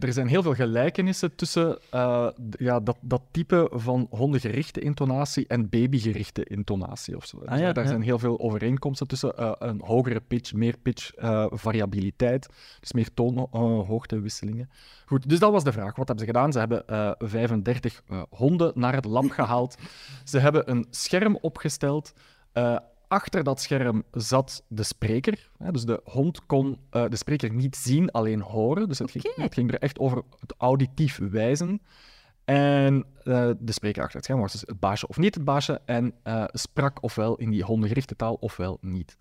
[0.00, 5.68] er, zijn heel veel gelijkenissen tussen eh, ja, dat, dat type van hondengerichte intonatie en
[5.68, 7.16] babygerichte intonatie.
[7.16, 7.38] Of zo.
[7.44, 7.90] Ah, ja, Daar ja.
[7.90, 9.36] zijn heel veel overeenkomsten tussen.
[9.36, 11.10] eh, een hogere pitch, meer pitch,
[11.50, 12.48] variabiliteit,
[12.80, 14.70] dus meer toonhoogtewisselingen.
[15.06, 15.96] Goed, dus dat was de vraag.
[15.96, 16.52] Wat hebben ze gedaan?
[16.52, 19.76] Ze hebben eh 35 eh, honden naar het lab gehaald.
[20.24, 22.12] Ze hebben een scherm opgesteld.
[23.10, 25.50] Achter dat scherm zat de spreker.
[25.58, 28.88] Hè, dus de hond kon eh, de spreker niet zien, alleen horen.
[28.88, 31.82] Dus het, ging, het ging er echt over het auditief wijzen.
[32.44, 35.80] En eh, de spreker achter het scherm was dus het baasje of niet het baasje.
[35.84, 39.16] En eh, sprak ofwel in die hondengerichte taal ofwel niet.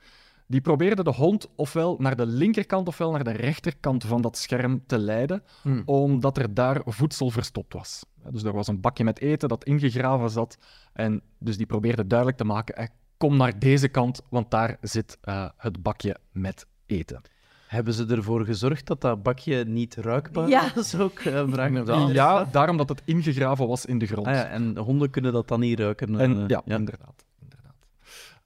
[0.48, 4.84] Die probeerde de hond ofwel naar de linkerkant ofwel naar de rechterkant van dat scherm
[4.86, 5.82] te leiden, Hmm.
[5.86, 8.06] omdat er daar voedsel verstopt was.
[8.30, 10.58] Dus er was een bakje met eten dat ingegraven zat.
[10.94, 15.50] En dus die probeerde duidelijk te maken: kom naar deze kant, want daar zit eh,
[15.58, 17.22] het bakje met eten.
[17.68, 20.72] Hebben ze ervoor gezorgd dat dat bakje niet ruikbaar Ja.
[20.76, 20.96] was?
[20.96, 22.12] Ook, eh, vraag.
[22.14, 24.28] Ja, daarom dat het ingegraven was in de grond.
[24.28, 26.20] Ah, ja, en honden kunnen dat dan niet ruiken.
[26.20, 27.26] En, eh, ja, inderdaad.
[27.42, 27.76] inderdaad.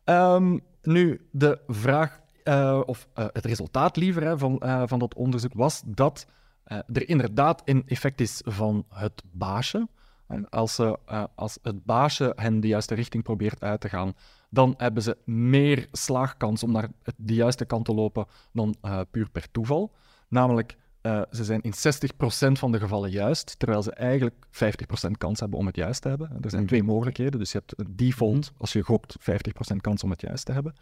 [0.04, 5.54] Ehm, nu, de vraag, eh, of het resultaat liever hè, van, eh, van dat onderzoek
[5.54, 6.26] was dat
[6.64, 9.88] eh, er inderdaad een effect is van het baasje.
[10.28, 14.14] Hè, Als, ze, eh, als het baasje hen de juiste richting probeert uit te gaan,
[14.54, 19.30] dan hebben ze meer slaagkans om naar de juiste kant te lopen dan eh, puur
[19.30, 19.92] per toeval.
[20.28, 25.40] Namelijk, eh, ze zijn in 60% van de gevallen juist, terwijl ze eigenlijk 50% kans
[25.40, 26.38] hebben om het juist te hebben.
[26.42, 30.10] Er zijn twee mogelijkheden, dus je hebt een default, als je gokt, 50% kans om
[30.10, 30.76] het juist te hebben.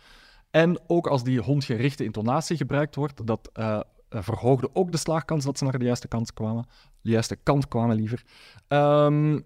[0.49, 3.79] En ook als die hondgerichte intonatie gebruikt wordt, dat eh,
[4.09, 6.65] verhoogde ook de slaagkans dat ze naar de juiste kant kwamen.
[7.01, 8.23] De juiste kant kwamen liever.
[8.67, 9.39] Ehm,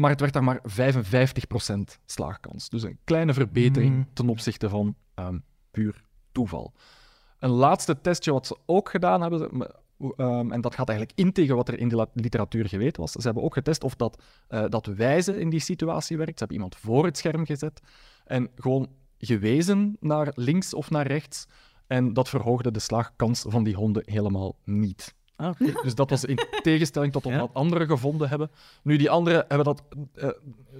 [0.00, 2.68] maar het werd dan maar 55% slaagkans.
[2.68, 4.08] Dus een kleine verbetering Mm.
[4.12, 5.38] ten opzichte van ehm,
[5.70, 6.72] puur toeval.
[7.38, 9.66] Een laatste testje wat ze ook gedaan hebben,
[10.16, 13.12] ehm, en dat gaat eigenlijk in tegen wat er in de literatuur geweten was.
[13.12, 16.32] Ze hebben ook getest of dat, eh, dat wijzen in die situatie werkt.
[16.32, 17.80] Ze hebben iemand voor het scherm gezet
[18.24, 21.46] en gewoon gewezen naar links of naar rechts.
[21.86, 25.14] En dat verhoogde de slaagkans van die honden helemaal niet.
[25.40, 25.60] Ah.
[25.84, 27.38] Dus dat was in tegenstelling tot Ja.
[27.38, 28.50] wat anderen gevonden hebben.
[28.82, 29.82] Nu, die anderen hebben dat.
[30.14, 30.28] eh,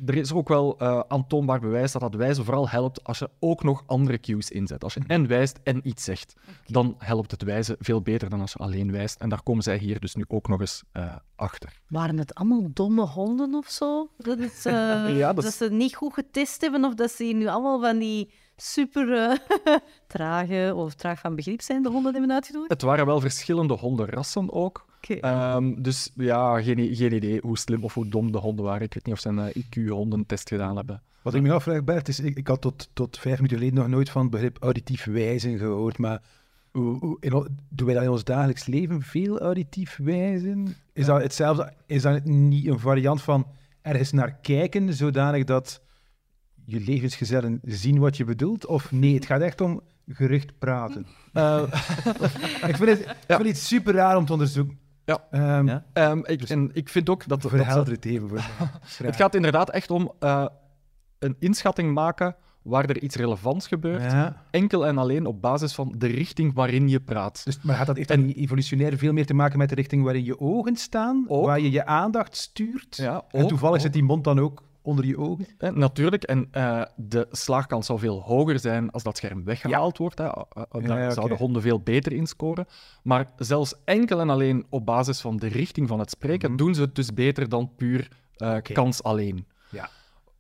[0.07, 3.63] er is ook wel eh, aantoonbaar bewijs dat dat wijzen vooral helpt als je ook
[3.63, 4.85] nog andere cues inzet.
[4.85, 6.35] Als je en wijst en iets zegt,
[6.67, 9.21] dan helpt het wijzen veel beter dan als je alleen wijst.
[9.21, 11.81] En daar komen zij hier dus nu ook nog eens eh, achter.
[11.89, 14.11] Waren het allemaal domme honden of zo?
[14.19, 14.73] Dat, het, eh,
[15.19, 17.99] Ja, dat dat, ze niet goed getest hebben of dat ze hier nu allemaal van
[17.99, 18.31] die
[18.63, 19.37] super eh,
[20.07, 22.65] trage of traag van begrip zijn, de honden hebben uitgedoen?
[22.69, 24.89] Het waren wel verschillende hondenrassen ook.
[25.01, 28.83] Ehm, dus ja, geen, geen idee hoe slim of hoe dom de honden waren.
[28.83, 31.03] Ik weet niet of ze een eh, IQ-hondentest gedaan hebben.
[31.23, 33.89] Wat ik me afvraag, Bert, is ik, ik had tot, tot vijf minuten geleden nog
[33.89, 36.23] nooit van het begrip auditief wijzen gehoord, maar
[36.71, 40.77] hoe, hoe, in, o- doen wij dat in ons dagelijks leven veel auditief wijzen?
[40.93, 41.73] Is dat hetzelfde?
[41.87, 43.47] Is dat niet een variant van
[43.83, 45.81] ergens naar kijken, zodanig dat
[46.65, 48.67] je levensgezellen zien wat je bedoelt?
[48.67, 51.07] Of nee, het gaat echt om gericht praten.
[51.33, 51.63] Eh,
[52.69, 54.79] ik vind het, ik vind het super raar om te onderzoeken.
[55.05, 55.25] Ja.
[55.31, 55.85] Ehm, Ja.
[55.93, 57.41] ehm, ik, en ik vind ook dat...
[57.49, 58.41] Verhelder het even voor.
[59.07, 60.47] Het gaat inderdaad echt om eh,
[61.19, 64.43] een inschatting maken waar er iets relevants gebeurt, Ja.
[64.51, 67.45] enkel en alleen op basis van de richting waarin je praat.
[67.45, 70.03] Dus, maar had dat, heeft dat niet evolutionair veel meer te maken met de richting
[70.05, 71.25] waarin je ogen staan?
[71.29, 71.47] Ook.
[71.47, 72.97] Waar je je aandacht stuurt?
[72.97, 73.83] Ja, en toevallig ook.
[73.83, 75.47] zit die mond dan ook onder je ogen?
[75.59, 80.19] Eh, natuurlijk, en eh, de slaagkans zou veel hoger zijn als dat scherm weggehaald wordt.
[80.19, 80.25] Hè.
[80.25, 82.67] Eh, eh, Daar zouden honden veel beter in scoren.
[83.03, 86.59] Maar zelfs enkel en alleen op basis van de richting van het spreken Mhm.
[86.59, 88.09] doen ze het dus beter dan puur
[88.63, 89.47] kans alleen.
[89.71, 89.89] Ja.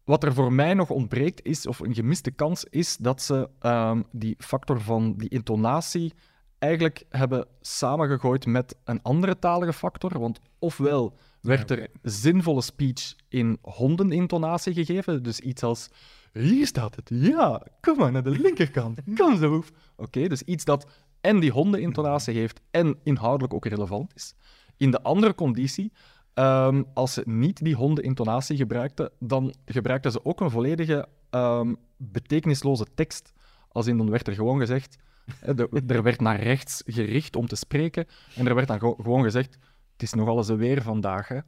[0.04, 4.02] Wat er voor mij nog ontbreekt, is, of een gemiste kans, is dat ze ehm,
[4.12, 6.12] die factor van die intonatie
[6.58, 10.18] eigenlijk hebben samengegooid met een andere talige factor.
[10.18, 15.88] Want ofwel werd er zinvolle speech in hondenintonatie gegeven, dus iets als
[16.32, 19.64] hier staat het, ja, kom maar naar de linkerkant, kom zo.
[19.96, 20.86] Oké, dus iets dat
[21.20, 24.34] en die hondenintonatie heeft en inhoudelijk ook relevant is.
[24.76, 25.92] In de andere conditie,
[26.34, 32.86] ehm, als ze niet die hondenintonatie gebruikten, dan gebruikten ze ook een volledige ehm, betekenisloze
[32.94, 33.32] tekst.
[33.68, 34.96] Als in, dan werd er gewoon gezegd,
[35.40, 38.96] eh, er, er werd naar rechts gericht om te spreken, en er werd dan gewo-
[39.02, 39.58] gewoon gezegd,
[40.00, 41.38] het is nogal eens een weer vandaag, hè.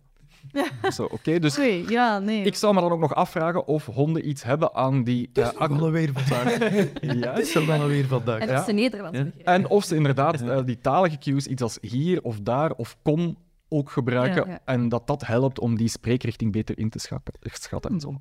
[0.90, 1.38] Zo, oké.
[1.38, 2.44] Dus Oei, ja, nee.
[2.44, 5.30] ik zou me dan ook nog afvragen of honden iets hebben aan die...
[5.32, 6.58] eh, ac- alweer vandaag.
[7.20, 8.40] ja, Het is er dan alweer vandaag.
[8.40, 8.52] En Ja.
[8.58, 9.18] het is Nederlands.
[9.18, 9.24] Ja.
[9.24, 9.46] begrijp.
[9.46, 13.36] En of ze inderdaad eh, die talige cues, iets als hier of daar of kom,
[13.68, 14.44] ook gebruiken.
[14.46, 14.60] Ja, ja.
[14.64, 17.34] En dat dat helpt om die spreekrichting beter in te schatten.
[17.42, 18.20] schatten en zo.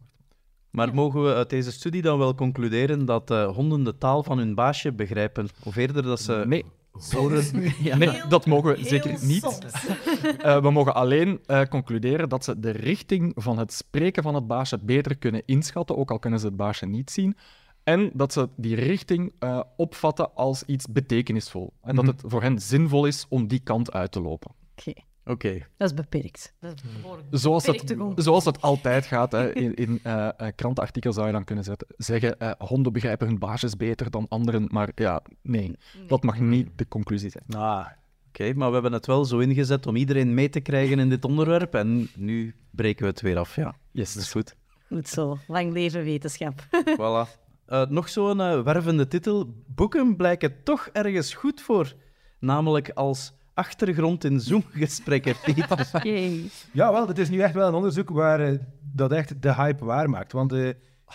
[0.69, 4.37] Maar mogen we uit deze studie dan wel concluderen dat eh, honden de taal van
[4.37, 5.47] hun baasje begrijpen?
[5.63, 7.43] Of eerder dat ze Nee, horen...
[7.83, 7.97] Ja.
[7.97, 9.59] nee, dat mogen we zeker niet.
[10.37, 14.47] Eh, we mogen alleen eh, concluderen dat ze de richting van het spreken van het
[14.47, 17.37] baasje beter kunnen inschatten, ook al kunnen ze het baasje niet zien.
[17.83, 21.73] En dat ze die richting eh, opvatten als iets betekenisvol.
[21.81, 24.51] En dat het voor hen zinvol is om die kant uit te lopen.
[24.77, 24.93] Oké,
[25.31, 25.67] Oké.
[25.77, 26.53] dat is beperkt.
[26.59, 28.23] Dat is behoorlijk Zoals grond.
[28.23, 29.31] zoals het altijd gaat.
[29.31, 29.53] Hè.
[29.53, 33.39] In, in eh, eh, krantenartikels zou je dan kunnen zetten, zeggen eh, honden begrijpen hun
[33.39, 34.65] baasjes beter dan anderen.
[34.67, 35.75] Maar ja, nee,
[36.07, 37.61] dat mag niet de conclusie zijn.
[37.63, 37.85] Ah,
[38.27, 41.25] Oké, maar we hebben het wel zo ingezet om iedereen mee te krijgen in dit
[41.25, 41.75] onderwerp.
[41.75, 43.75] En nu breken we het weer af, ja.
[43.91, 44.13] Yes.
[44.13, 44.55] Dat is goed.
[44.87, 45.37] Goed zo.
[45.47, 46.61] Lang leven wetenschap.
[46.99, 47.39] Voilà.
[47.65, 49.53] Eh, nog zo'n wervende titel.
[49.67, 51.93] Boeken blijken toch ergens goed voor.
[52.39, 55.67] Namelijk als achtergrond in Zoom-gesprekken, Peter.
[56.73, 59.85] Ja, wel, het is nu echt wel een onderzoek waar eh, dat echt de hype
[59.85, 60.31] waarmaakt.
[60.31, 60.69] Want eh,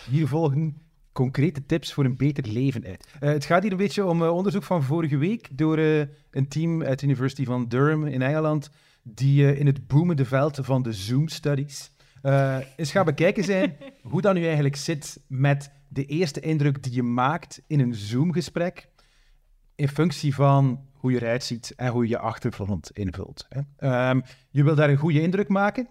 [0.09, 3.07] hier volgen concrete tips voor een beter leven uit.
[3.19, 5.99] Eh, het gaat hier een beetje om eh, onderzoek van vorige week door eh,
[6.31, 8.69] een team uit de University van Durham in Engeland,
[9.03, 13.77] die eh, in het boemende veld van de Zoom-studies eh eens gaan bekijken zijn
[14.11, 18.87] hoe dat nu eigenlijk zit met de eerste indruk die je maakt in een Zoom-gesprek
[19.75, 23.45] in functie van hoe je eruit ziet en hoe je je achtergrond invult.
[23.49, 23.61] Hè.
[23.77, 25.87] Ehm, je wil daar een goede indruk maken.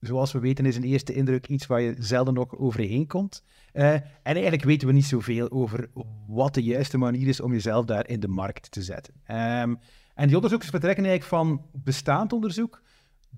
[0.00, 3.44] Zoals we weten is een eerste indruk iets waar je zelden nog overheen komt.
[3.72, 5.90] Eh, en eigenlijk weten we niet zoveel over
[6.26, 9.14] wat de juiste manier is om jezelf daar in de markt te zetten.
[9.24, 9.74] Ehm,
[10.14, 12.82] en die onderzoekers vertrekken eigenlijk van bestaand onderzoek,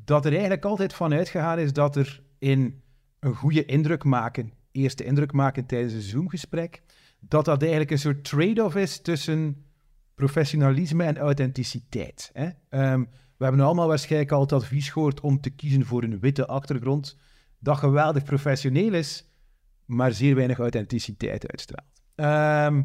[0.04, 2.82] dat er eigenlijk altijd van uitgegaan is dat er in
[3.18, 6.82] een goede indruk maken, eerste indruk maken tijdens een Zoom-gesprek,
[7.20, 9.64] dat dat eigenlijk een soort trade-off is tussen
[10.14, 12.30] professionalisme en authenticiteit.
[12.32, 12.48] Hè?
[12.68, 13.00] Ehm,
[13.36, 17.18] we hebben allemaal waarschijnlijk al advies gehoord om te kiezen voor een witte achtergrond,
[17.58, 19.28] dat geweldig professioneel is,
[19.84, 21.88] maar zeer weinig authenticiteit uitstraalt.
[22.14, 22.82] Ehm,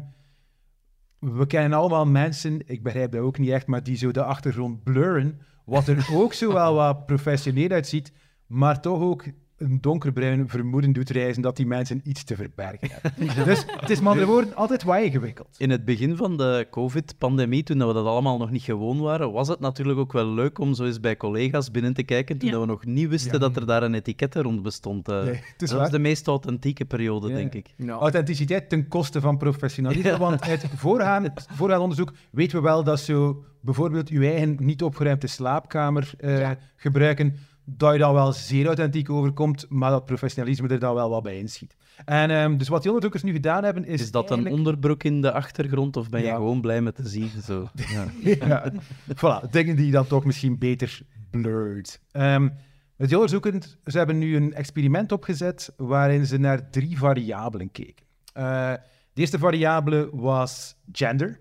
[1.18, 4.82] we kennen allemaal mensen, ik begrijp dat ook niet echt, maar die zo de achtergrond
[4.82, 8.12] blurren, wat er ook zo wel wat professioneel uitziet,
[8.46, 9.24] maar toch ook
[9.58, 13.26] een donkerbruin vermoeden doet reizen dat die mensen iets te verbergen hebben.
[13.44, 15.54] dus het is met andere woorden altijd wat ingewikkeld.
[15.58, 19.48] In het begin van de COVID-pandemie, toen we dat allemaal nog niet gewoon waren, was
[19.48, 22.60] het natuurlijk ook wel leuk om zo eens bij collega's binnen te kijken, toen Ja.
[22.60, 23.38] we nog niet wisten Ja.
[23.38, 25.08] dat er daar een etiket rond bestond.
[25.08, 25.22] eh.
[25.22, 25.78] Nee, het is dat waar.
[25.80, 27.34] was de meest authentieke periode, Ja.
[27.34, 27.74] denk ik.
[27.88, 30.18] Authenticiteit ten koste van professionalisme.
[30.18, 35.26] Want uit voorgaand, voorgaand onderzoek weten we wel dat zo bijvoorbeeld je eigen niet opgeruimde
[35.26, 37.34] slaapkamer eh, gebruiken,
[37.76, 41.38] dat je dan wel zeer authentiek overkomt, maar dat professionalisme er dan wel wat bij
[41.38, 41.76] inschiet.
[42.04, 44.00] En ehm, dus wat die onderzoekers nu gedaan hebben, is.
[44.00, 46.34] Is dat een onderbroek in de achtergrond of ben je Ja.
[46.34, 47.30] gewoon blij met te zien?
[47.44, 47.68] Zo.
[47.94, 48.06] Ja.
[48.20, 48.72] ja,
[49.16, 51.00] voilà, dingen die dan toch misschien beter
[51.30, 52.00] blurred.
[52.10, 52.48] Ehm,
[52.96, 58.06] met die onderzoekers ze hebben nu een experiment opgezet waarin ze naar drie variabelen keken.
[58.32, 58.72] Eh,
[59.12, 61.40] de eerste variabele was gender.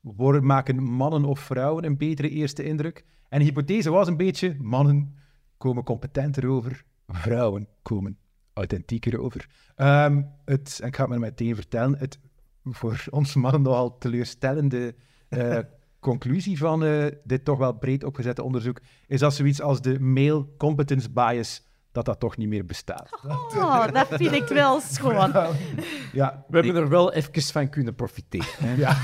[0.00, 3.04] Worden, maken mannen of vrouwen een betere eerste indruk?
[3.28, 5.14] En de hypothese was een beetje, mannen
[5.56, 8.18] komen competenter over, vrouwen komen
[8.52, 9.48] authentieker over.
[9.74, 12.18] Ehm, het, en ik ga het maar meteen vertellen, het
[12.64, 14.94] voor ons mannen nogal teleurstellende
[15.28, 15.58] eh,
[16.00, 20.46] conclusie van eh, dit toch wel breed opgezette onderzoek is dat zoiets als de male
[20.56, 23.20] competence bias, dat dat toch niet meer bestaat.
[23.54, 25.32] Oh, dat vind ik wel schoon.
[26.12, 28.46] Ja, We hebben er wel even van kunnen profiteren.
[28.58, 28.74] hè.
[28.74, 28.96] ja.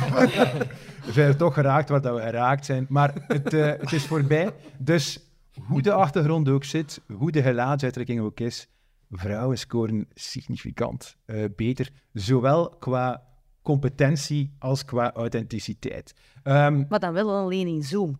[1.06, 4.06] we zijn er toch geraakt waar dat we geraakt zijn, maar het, eh, het is
[4.06, 4.50] voorbij.
[4.78, 8.68] Dus hoe de achtergrond ook zit, hoe de gelaatsuitdrukking ook is,
[9.10, 13.22] vrouwen scoren significant eh, beter, zowel qua
[13.62, 16.14] competentie als qua authenticiteit.
[16.42, 18.18] Ehm, Maar dan wel alleen in Zoom.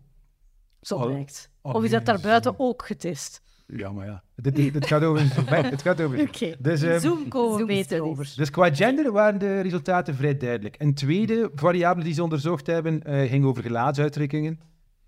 [0.81, 1.49] Zo blijkt.
[1.61, 3.41] Of is dat daarbuiten ook getest?
[3.67, 5.21] ja, maar ja, dit, dit gaat over
[5.71, 6.55] het gaat over Oké.
[6.59, 8.05] Dus, ehm, Zoom komen we Zoom beter studies.
[8.07, 8.33] over.
[8.35, 10.75] Dus qua gender waren de resultaten vrij duidelijk.
[10.79, 14.59] Een tweede variabele die ze onderzocht hebben eh, ging over gelaatsuitdrukkingen.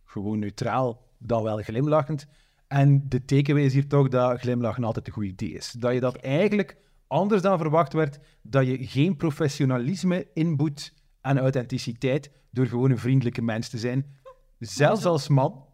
[0.03, 2.27] Gewoon neutraal, dan wel glimlachend.
[2.67, 5.71] En de takeaway is hier toch dat glimlachen altijd een goed idee is.
[5.71, 12.31] Dat je dat eigenlijk anders dan verwacht werd, dat je geen professionalisme inboet aan authenticiteit
[12.51, 14.05] door gewoon een vriendelijke mens te zijn.
[14.59, 15.65] Zelfs als man.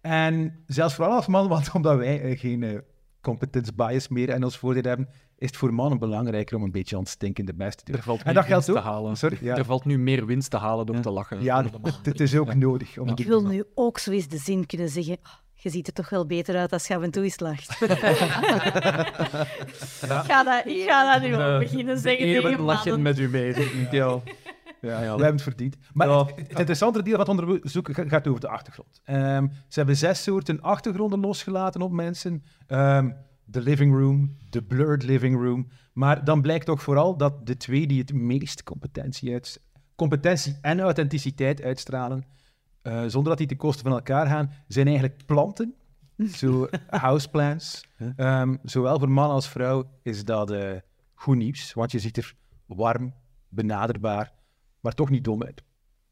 [0.00, 2.78] En zelfs vooral als man, want omdat wij eh, geen eh,
[3.20, 6.96] competence bias meer in ons voordeel hebben, is het voor mannen belangrijker om een beetje
[6.96, 7.94] aan het stinkende best te doen.
[7.96, 9.16] Er valt En dat geldt ook- halen.
[9.16, 9.56] Sorry, ja.
[9.56, 11.42] Er valt nu meer winst te halen door te lachen.
[11.42, 11.64] Ja,
[12.02, 12.98] het is ook nodig.
[12.98, 15.16] Om Ik wil nu ook zo eens de zin kunnen zeggen.
[15.22, 17.80] "Ah, Je ziet er toch wel beter uit als je af en toe eens lacht.
[17.80, 17.88] ik,
[20.08, 23.52] ga dat, ik ga dat nu wel beginnen zeggen Even tegen lachen met u mee.
[23.54, 23.90] denk ik.
[23.92, 24.20] Ja.
[24.80, 25.76] Ja, we hebben het verdiend.
[25.92, 26.18] Maar Ja.
[26.26, 29.00] het, het interessante deel van het onderzoek ga- gaat over de achtergrond.
[29.04, 32.44] Ehm, ze hebben zes soorten achtergronden losgelaten op mensen.
[32.66, 33.10] Ehm,
[33.50, 35.68] de living room, de blurred living room.
[35.92, 39.60] Maar dan blijkt toch vooral dat de twee die het meest competentie, uit,
[39.96, 42.24] competentie en authenticiteit uitstralen,
[42.82, 45.74] eh, zonder dat die ten koste van elkaar gaan, zijn eigenlijk planten.
[46.40, 47.84] Zo houseplants.
[48.16, 50.76] Ehm, zowel voor man als vrouw is dat eh,
[51.14, 52.34] goed nieuws, want je ziet er
[52.66, 53.14] warm,
[53.48, 54.32] benaderbaar,
[54.80, 55.62] maar toch niet dom uit.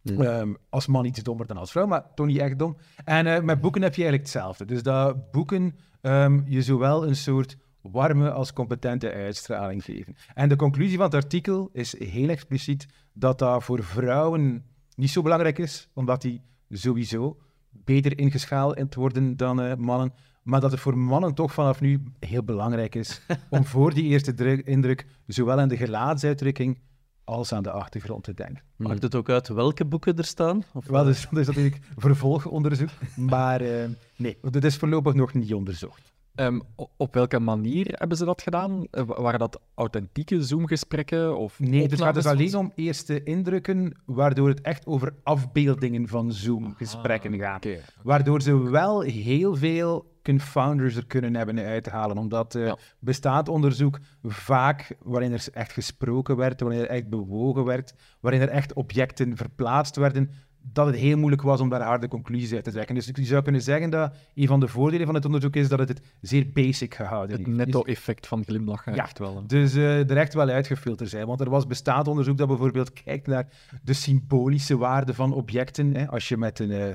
[0.04, 2.76] Ehm, als man iets dommer dan als vrouw, maar toch niet echt dom.
[3.04, 4.64] En eh, met boeken heb je eigenlijk hetzelfde.
[4.64, 10.16] Dus dat boeken ehm, je zowel een soort warme als competente uitstraling geven.
[10.34, 14.64] En de conclusie van het artikel is heel expliciet dat dat voor vrouwen
[14.96, 16.40] niet zo belangrijk is, omdat die
[16.70, 17.38] sowieso
[17.70, 20.12] beter ingeschaald worden dan eh, mannen.
[20.42, 24.34] Maar dat het voor mannen toch vanaf nu heel belangrijk is om voor die eerste
[24.34, 26.78] druk- indruk zowel aan de gelaatsuitdrukking
[27.26, 28.62] als aan de achtergrond te denken.
[28.76, 30.62] Maakt het ook uit welke boeken er staan?
[30.74, 35.54] Of, Wel, dus, dat is natuurlijk vervolgonderzoek, maar eh, nee, dat is voorlopig nog niet
[35.54, 36.14] onderzocht.
[36.34, 36.60] Ehm,
[36.96, 38.86] op welke manier hebben ze dat gedaan?
[38.90, 41.38] Eh, wa- waren dat authentieke Zoom-gesprekken?
[41.38, 46.32] Of Nee, het gaat dus alleen om eerste indrukken, waardoor het echt over afbeeldingen van
[46.32, 47.66] Zoom-gesprekken gaat.
[47.66, 47.78] Oké.
[48.02, 52.76] Waardoor ze wel heel veel confounders er kunnen hebben uithalen, omdat eh Ja.
[52.98, 58.48] bestaat onderzoek vaak, waarin er echt gesproken werd, waarin er echt bewogen werd, waarin er
[58.48, 60.30] echt objecten verplaatst werden,
[60.72, 62.94] dat het heel moeilijk was om daar harde conclusies uit te trekken.
[62.94, 65.78] Dus je zou kunnen zeggen dat een van de voordelen van het onderzoek is dat
[65.78, 67.58] het het zeer basic gehouden Het heeft.
[67.58, 68.94] netto-effect van glimlachen.
[68.94, 69.02] Ja.
[69.02, 69.36] Echt wel.
[69.36, 69.46] hè.
[69.46, 71.26] Dus eh, er echt wel uitgefilterd zijn.
[71.26, 73.48] Want er was bestaand onderzoek dat bijvoorbeeld kijkt naar
[73.82, 75.94] de symbolische waarde van objecten.
[75.94, 76.08] Hè.
[76.08, 76.70] Als je met een...
[76.70, 76.94] eh,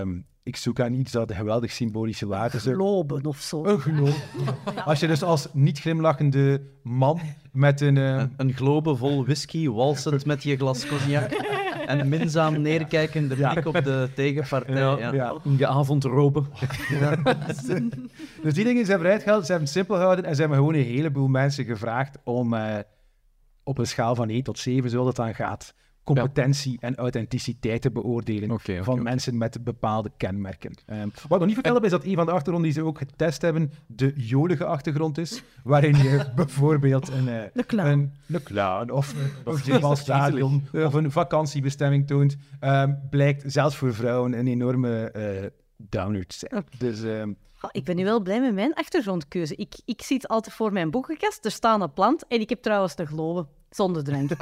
[0.00, 2.74] ehm, ik zoek aan iets dat een geweldig symbolische waarde zou...
[2.74, 3.64] Globen of zo.
[3.64, 4.12] Een globe.
[4.84, 7.20] Als je dus als niet glimlachende man
[7.52, 7.96] met een...
[7.96, 11.30] eh, Een, een globe vol whisky, walsend met je glas cognac
[11.86, 14.74] en minzaam neerkijkende blik op de tegenpartij.
[14.74, 15.34] Ja, ja.
[15.56, 16.42] Je avondrobe.
[18.42, 20.74] Dus die dingen zijn eruit gehaald, ze hebben het simpel gehouden en ze hebben gewoon
[20.74, 22.78] een heleboel mensen gevraagd om eh,
[23.62, 27.90] op een schaal van 1 tot 7, zoals het dan gaat, competentie en authenticiteit te
[27.90, 30.74] beoordelen van mensen met bepaalde kenmerken.
[30.86, 32.86] Ehm, wat ik nog niet verteld heb, is dat een van de achtergronden die ze
[32.86, 37.88] ook getest hebben, de jolige achtergrond is, waarin je bijvoorbeeld een, eh, De clown.
[37.88, 44.38] een, een clown of een voetbalstadion of een vakantiebestemming toont, ehm, blijkt zelfs voor vrouwen
[44.38, 45.50] een enorme eh
[45.88, 46.64] downer te zijn.
[46.78, 47.32] Dus ehm,
[47.62, 49.56] Oh, ik ben nu wel blij met mijn achtergrondkeuze.
[49.56, 52.94] Ik, ik zit altijd voor mijn boekenkast, er staat een plant en ik heb trouwens
[52.96, 53.46] de globe.
[53.70, 54.30] Zonder drank.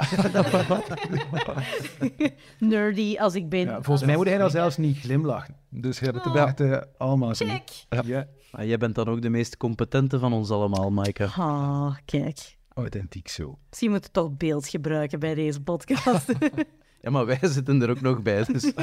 [2.59, 3.59] Nerdy als ik ben.
[3.59, 5.55] Ja, volgens mij moet hij dan zelfs niet glimlachen.
[5.69, 6.81] Dus je hebt het Oh.
[6.97, 7.47] allemaal zien.
[7.49, 8.05] Check.
[8.05, 11.25] Ja, Maar jij bent dan ook de meest competente van ons allemaal, Maaike.
[11.25, 12.57] Ah, kijk.
[12.73, 13.57] authentiek zo.
[13.69, 16.25] Misschien moet je toch beeld gebruiken bij deze podcast.
[17.03, 18.43] Ja, maar wij zitten er ook nog bij.
[18.43, 18.73] Dus.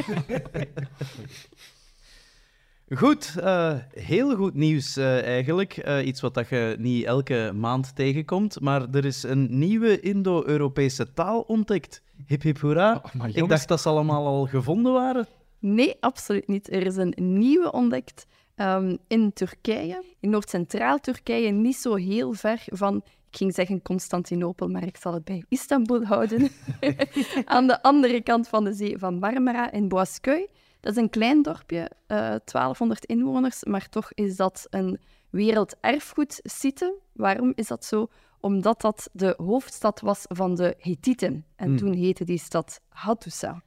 [2.95, 5.77] Goed, eh, heel goed nieuws eh, eigenlijk.
[5.77, 8.61] Eh, iets wat dat je niet elke maand tegenkomt.
[8.61, 12.03] Maar er is een nieuwe Indo-Europese taal ontdekt.
[12.27, 13.03] Hip hip hoera.
[13.19, 15.27] Oh, Ik dacht dat ze allemaal al gevonden waren.
[15.59, 16.73] Nee, absoluut niet.
[16.73, 22.63] Er is een nieuwe ontdekt ehm, in Turkije, in Noord-Centraal Turkije, niet zo heel ver
[22.67, 22.97] van,
[23.31, 26.49] ik ging zeggen Constantinopel, maar ik zal het bij Istanbul houden.
[27.45, 30.49] Aan de andere kant van de zee van Marmara in Boasköy.
[30.81, 34.99] Dat is een klein dorpje, eh 1200 inwoners, maar toch is dat een
[35.31, 36.95] werelderfgoedsite.
[37.13, 38.09] Waarom is dat zo?
[38.41, 41.45] Omdat dat de hoofdstad was van de Hethieten.
[41.57, 43.63] En toen heette die stad Hattusa.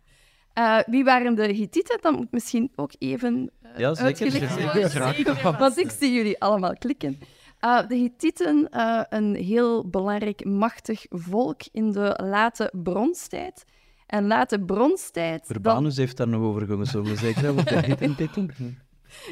[0.53, 1.97] Eh, wie waren de Hethieten?
[2.01, 4.05] Dat moet misschien ook even eh, Ja, zeker.
[4.05, 5.33] uitgelegd Zeker.
[5.43, 5.59] worden.
[5.59, 7.19] Want ik zie jullie allemaal klikken.
[7.59, 13.63] Eh, de Hethieten, eh, een heel belangrijk, machtig volk in de late bronstijd.
[14.11, 15.47] En late bronstijd...
[15.47, 17.53] dan- Urbanus heeft daar nog over gezongen, zeker?
[17.55, 18.19] Want hij heet.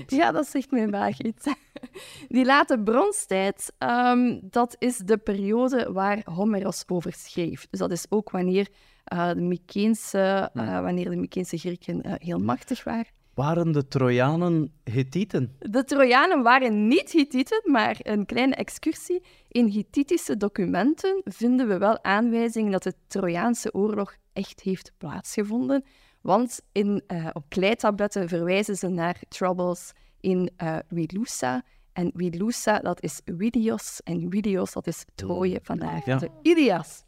[0.07, 1.45] Ja, dat zegt mij vaag iets.
[2.27, 7.67] Die late bronstijd, ehm, dat is de periode waar Homeros over schreef.
[7.69, 8.67] Dus dat is ook wanneer,
[9.03, 13.07] eh, de, Mykeense, eh, wanneer de Mykeense Grieken eh, heel machtig waren.
[13.33, 15.55] Waren de Trojanen Hethieten?
[15.59, 19.23] De Trojanen waren niet Hittieten, maar een kleine excursie.
[19.47, 25.83] In Hittitische documenten vinden we wel aanwijzingen dat de Trojaanse oorlog echt heeft plaatsgevonden.
[26.21, 31.63] Want in, eh, op kleitabletten verwijzen ze naar troubles in eh Wilusa.
[31.93, 34.01] En Wilusa, dat is Widios.
[34.03, 36.17] En Widios, dat is Troje, vandaar Ja.
[36.17, 37.03] de Ilias.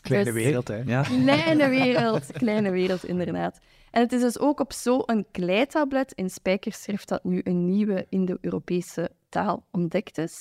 [0.00, 0.76] Kleine Dus- wereld, hè.
[0.86, 1.02] Ja.
[1.02, 3.58] Kleine wereld, kleine wereld, inderdaad.
[3.90, 9.10] En het is dus ook op zo'n kleitablet in spijkerschrift dat nu een nieuwe Indo-Europese
[9.28, 10.40] taal ontdekt is.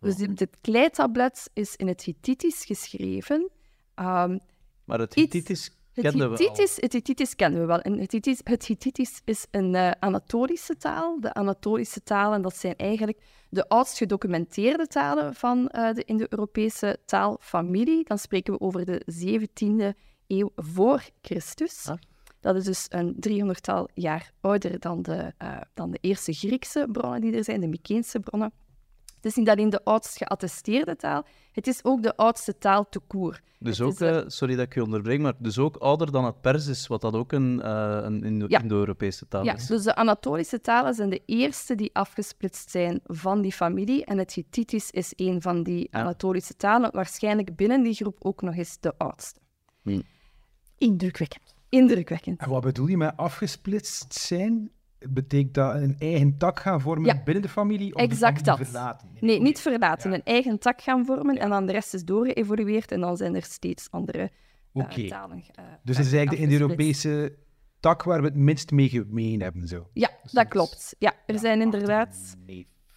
[0.00, 3.50] Dus dit, dit kleitablet is in het Hittitisch geschreven.
[3.94, 4.38] Ehm,
[4.88, 6.36] Maar het Hittitisch het kenden we.
[6.36, 7.80] Hittitisch, het Hittitisch kennen we wel.
[7.80, 11.20] En het Hittitisch, het Hittitisch is een eh, Anatolische taal.
[11.20, 13.18] De Anatolische talen dat zijn eigenlijk
[13.48, 18.04] de oudst gedocumenteerde talen van eh, de Indo-Europese taalfamilie.
[18.04, 21.90] Dan spreken we over de 17e eeuw voor Christus.
[22.40, 27.20] Dat is dus een 300-tal jaar ouder dan de, eh, dan de eerste Griekse bronnen
[27.20, 28.52] die er zijn, de Mykeense bronnen.
[29.18, 33.00] Het is niet alleen de oudst geattesteerde taal, het is ook de oudste taal te
[33.06, 33.40] koer.
[33.58, 36.24] Dus Het ook, eh, eh, sorry dat ik je onderbreek, maar dus ook ouder dan
[36.24, 38.60] het Persisch, wat dat ook een, eh, een Indo- Ja.
[38.60, 39.66] Indo-Europese taal Ja, is.
[39.66, 44.04] dus de Anatolische talen zijn de eerste die afgesplitst zijn van die familie.
[44.04, 48.56] En het Hittitisch is een van die Anatolische talen, waarschijnlijk binnen die groep ook nog
[48.56, 49.40] eens de oudste.
[50.78, 51.54] Indrukwekkend.
[51.68, 52.40] Indrukwekkend.
[52.40, 54.70] En wat bedoel je met afgesplitst zijn?
[55.08, 57.22] Betekent dat een eigen tak gaan vormen Ja.
[57.24, 57.94] binnen de familie?
[57.94, 58.56] Of Exact dat.
[58.56, 59.08] verlaten?
[59.20, 60.12] Nee, niet verlaten.
[60.12, 63.42] Een eigen tak gaan vormen en dan de rest is doorgeëvolueerd en dan zijn er
[63.42, 64.30] steeds andere
[64.72, 65.42] eh, talen.
[65.54, 67.04] eh, Dus het is eigenlijk de afgesplitst.
[67.04, 67.36] Indo-Europese
[67.80, 69.66] tak waar we het minst mee gemeen hebben.
[69.68, 69.88] Zo.
[69.92, 70.94] Ja, dat klopt.
[70.98, 72.36] Ja, er zijn inderdaad...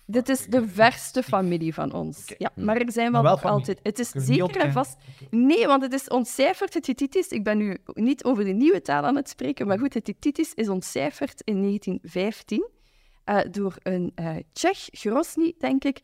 [0.06, 2.34] Dit is de verste familie van ons.
[2.38, 3.60] Ja, maar er zijn wel, nog familie.
[3.60, 3.80] altijd...
[3.84, 4.97] Het is zeker en vast...
[5.30, 7.28] Nee, want het is ontcijferd, het Hittitisch.
[7.28, 10.54] Ik ben nu niet over de nieuwe taal aan het spreken, maar goed, het Hittitisch
[10.54, 12.70] is ontcijferd in 1915
[13.24, 16.02] eh, door een eh Tsjech, Grozny, denk ik.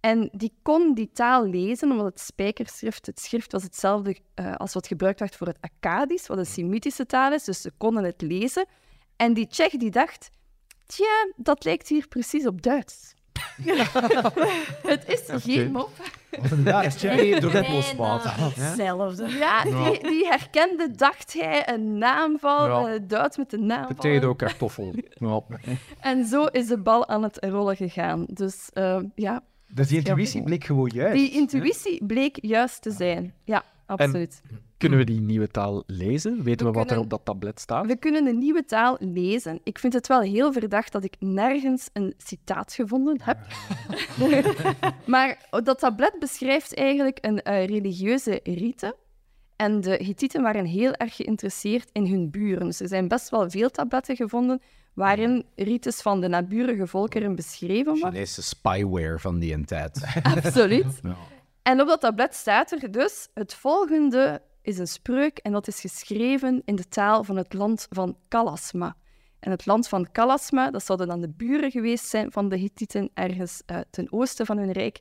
[0.00, 4.74] En die kon die taal lezen, omdat het spijkerschrift, het schrift was hetzelfde eh, als
[4.74, 8.22] wat gebruikt werd voor het Akkadisch, wat een Semitische taal is, dus ze konden het
[8.22, 8.66] lezen.
[9.16, 10.30] En die Tsjech die dacht,
[10.86, 13.14] tja, dat lijkt hier precies op Duits.
[14.82, 15.90] het is geen mop.
[16.64, 18.32] Ja, is Tsjechië door dat Bijna loswater.
[18.36, 19.28] Hetzelfde.
[19.28, 22.92] Ja, die, die herkende, dacht hij, een naamval, Ja.
[22.94, 23.94] eh, Duits met een naamval.
[23.94, 24.94] Potato, kartoffel.
[25.18, 25.40] Ja.
[26.00, 28.24] En zo is de bal aan het rollen gegaan.
[28.28, 31.14] Dus eh, ja, Dus die intuïtie bleek gewoon juist.
[31.16, 33.34] die intuïtie bleek juist te zijn.
[33.44, 34.42] Ja, absoluut.
[34.76, 36.42] Kunnen we die nieuwe taal lezen?
[36.42, 37.86] Weten we, We wat er op dat tablet staat?
[37.86, 39.60] We kunnen een nieuwe taal lezen.
[39.62, 43.38] Ik vind het wel heel verdacht dat ik nergens een citaat gevonden heb.
[45.06, 48.96] maar dat tablet beschrijft eigenlijk een eh, religieuze rite.
[49.56, 52.66] En de Hittieten waren heel erg geïnteresseerd in hun buren.
[52.66, 54.60] Dus er zijn best wel veel tabletten gevonden
[54.94, 58.12] waarin rites van de naburige volkeren beschreven worden.
[58.12, 60.04] Chinese spyware van die tijd.
[60.22, 61.00] Absoluut.
[61.62, 65.80] En op dat tablet staat er dus het volgende is een spreuk en dat is
[65.80, 68.96] geschreven in de taal van het land van Kalasma.
[69.40, 73.10] En het land van Kalasma, dat zouden dan de buren geweest zijn van de Hittieten
[73.14, 75.00] ergens eh, ten oosten van hun rijk.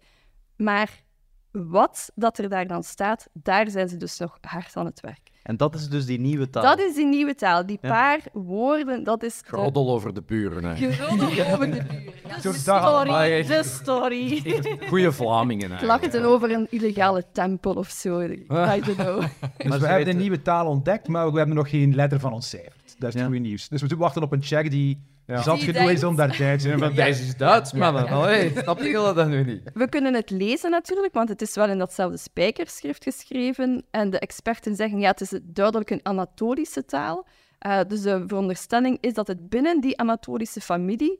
[0.57, 1.03] Maar
[1.51, 5.28] wat dat er daar dan staat, daar zijn ze dus nog hard aan het werk.
[5.43, 6.63] En dat is dus die nieuwe taal.
[6.63, 7.65] Dat is die nieuwe taal.
[7.65, 7.89] Die Ja.
[7.89, 10.63] paar woorden, dat is de Groddel over de buren.
[10.63, 10.75] Hè.
[10.91, 12.13] geroddel over de buren.
[12.33, 12.41] Ja.
[12.41, 14.43] De story, de story.
[14.87, 15.69] Goeie Vlamingen.
[15.71, 15.99] eigenlijk.
[16.01, 18.21] Klachten over een illegale tempel of zo.
[18.21, 19.19] I don't know.
[19.57, 22.33] Dus Maar we hebben een nieuwe taal ontdekt, maar we hebben nog geen letter van
[22.33, 22.88] ontcijferd.
[23.00, 23.30] Dat is het Ja.
[23.30, 23.62] goede nieuws.
[23.68, 26.62] Dus we moeten wachten op een check die zat Die genoeg is om daar tijd
[26.62, 26.93] te zijn.
[26.95, 28.08] Deze is Duits, mannen.
[28.08, 29.62] Allee, snap je dat nu niet?
[29.74, 33.86] We kunnen het lezen natuurlijk, want het is wel in datzelfde spijkerschrift geschreven.
[33.91, 37.28] En de experten zeggen, ja, het is duidelijk een Anatolische taal.
[37.60, 41.20] Eh, dus de veronderstelling is dat het binnen die Anatolische familie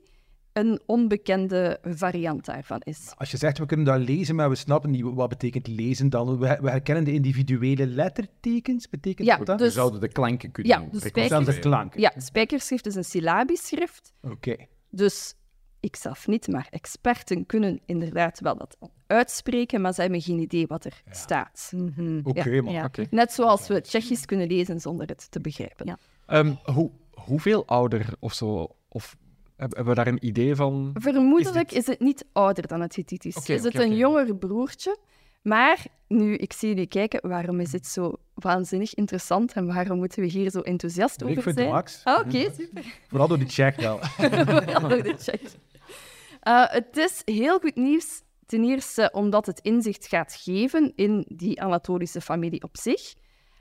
[0.52, 3.12] een onbekende variant daarvan is.
[3.16, 6.38] Als je zegt, we kunnen dat lezen, maar we snappen niet wat betekent lezen dan.
[6.38, 9.58] We, we herkennen de individuele lettertekens, betekent Ja, dat dat?
[9.58, 14.12] We dus zouden de klanken kunnen Ja, de ja, spijkerschrift is een syllabisch schrift.
[14.22, 14.56] Oké.
[14.90, 15.34] Dus
[15.80, 20.66] ik zelf niet, maar experten kunnen inderdaad wel dat uitspreken, maar ze hebben geen idee
[20.66, 21.72] wat er staat.
[22.22, 22.72] Oké, man.
[22.72, 22.84] Ja.
[22.84, 23.06] Oké.
[23.10, 25.86] Net zoals we Tsjechisch kunnen lezen zonder het te begrijpen.
[25.86, 25.98] Ja.
[26.26, 28.76] Ehm, hoe, hoeveel ouder of zo?
[28.88, 29.16] Of
[29.68, 30.90] hebben we daar een idee van?
[30.94, 33.48] Vermoedelijk is, het niet ouder dan het Hittitisch.
[33.48, 34.98] Is het een jonger broertje?
[35.42, 40.22] Maar nu, ik zie jullie kijken, waarom is dit zo waanzinnig interessant en waarom moeten
[40.22, 41.66] we hier zo enthousiast Ik over vind zijn?
[41.66, 42.00] het max.
[42.04, 42.84] Ah, Oké, super.
[43.08, 43.98] Vooral door die check wel.
[44.02, 45.40] Vooral door de.
[46.40, 48.22] Eh, het is heel goed nieuws.
[48.46, 53.14] Ten eerste omdat het inzicht gaat geven in die Anatolische familie op zich.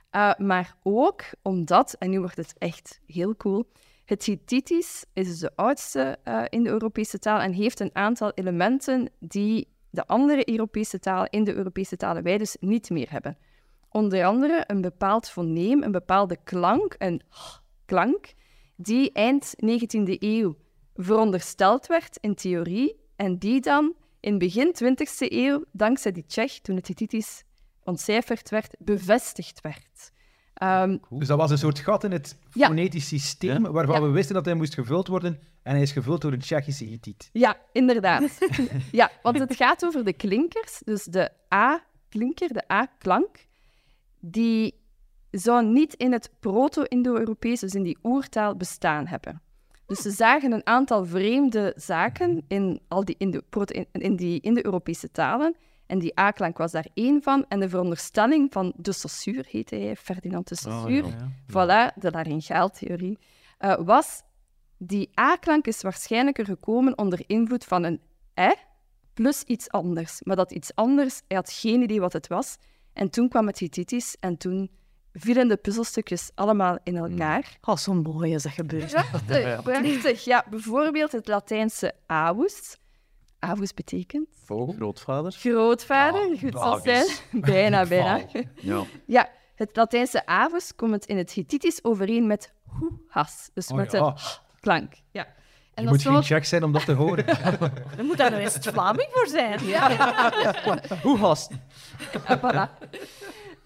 [0.10, 3.70] Eh, maar ook omdat, en nu wordt het echt heel cool,
[4.10, 9.10] het Hittitisch is de oudste eh, in de Europese taal en heeft een aantal elementen
[9.20, 13.38] die de andere Europese talen in de Europese talen wij dus niet meer hebben.
[13.89, 17.22] Onder andere een bepaald foneem, een bepaalde klank, een
[17.86, 18.34] klank,
[18.76, 20.57] die eind 19e eeuw
[20.95, 26.76] verondersteld werd in theorie en die dan in begin 20e eeuw, dankzij die Tsjech, toen
[26.76, 27.43] het Hittitisch
[27.84, 30.12] ontcijferd werd, bevestigd werd.
[30.60, 32.68] Ehm, Dus dat was een soort gat in het Ja.
[32.68, 34.07] fonetisch systeem, waarvan Ja.
[34.07, 35.39] we wisten dat hij moest gevuld worden.
[35.64, 36.99] En hij is gevuld door een Tsjechische.
[37.32, 38.38] Ja, inderdaad.
[38.91, 40.82] ja, want het gaat over de klinkers.
[40.86, 43.47] Dus de A-klinker, de A-klank,
[44.20, 44.74] die
[45.32, 49.41] zou niet in het proto-Indo-Europees, dus in die oertaal, bestaan hebben.
[49.86, 54.39] Dus ze zagen een aantal vreemde zaken in, al die Indo- proto- in, in die
[54.41, 55.55] Indo-Europese talen.
[55.90, 57.46] En die A-klank was daar één van.
[57.48, 61.10] En de veronderstelling van de Saussure, heette hij, Ferdinand de Saussure,
[61.48, 63.18] voilà, de laryngaaltheorie,
[63.58, 64.24] eh was
[64.78, 68.02] die A-klank is waarschijnlijker gekomen onder invloed van een
[68.34, 68.54] e
[69.14, 70.22] plus iets anders.
[70.24, 72.58] Maar dat iets anders, hij had geen idee wat het was.
[72.94, 74.70] En toen kwam het Hittitisch en toen
[75.14, 77.58] vielen de puzzelstukjes allemaal in elkaar.
[77.62, 78.92] Oh, zo mooi is dat gebeurd.
[78.92, 80.24] Prachtig, prachtig.
[80.24, 82.78] Ja, bijvoorbeeld het Latijnse avus.
[83.40, 85.32] Avus betekent Grootvader.
[85.32, 86.38] grootvader.
[86.40, 87.08] Goed zal zijn.
[87.32, 88.20] Bijna, bijna.
[88.56, 88.84] Ja.
[89.06, 93.50] Ja, het Latijnse avus komt in het Hittitisch overeen met hoehas.
[93.54, 94.12] Dus Oh met ja.
[94.12, 94.22] de
[94.60, 94.94] klank.
[95.12, 95.26] Ja.
[95.26, 97.26] En Je dat moet geen soort- Tsjech zijn om dat te horen.
[97.98, 99.60] Dan moet daar een West-Vlaming voor zijn.
[101.02, 101.52] Hoe hast?
[102.26, 102.88] En voilà.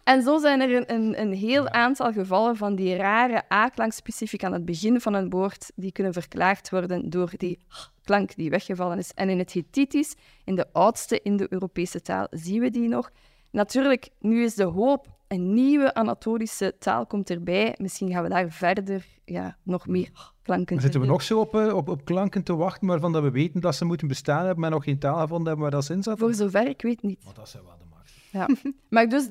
[0.03, 4.43] En zo zijn er een, een, een heel aantal gevallen van die rare A-klank specifiek
[4.43, 7.59] aan het begin van een woord, die kunnen verklaard worden door die
[8.03, 9.11] klank die weggevallen is.
[9.13, 13.11] En in het Hittitisch, in de oudste Indo-Europese taal, zien we die nog.
[13.51, 17.75] Natuurlijk, nu is de hoop, een nieuwe Anatolische taal komt erbij.
[17.77, 20.09] Misschien gaan we daar verder ja, nog meer
[20.41, 23.23] klanken Maar zitten we nog zo op, eh, op, op klanken te wachten, waarvan dat
[23.23, 25.85] we weten dat ze moeten bestaan hebben, maar nog geen taal gevonden hebben waar dat
[25.85, 26.19] ze in zat?
[26.19, 27.23] Voor zover ik weet niet.
[27.23, 28.13] Want dat zijn wel de max.
[28.31, 28.49] Ja.
[28.89, 29.27] Maar dus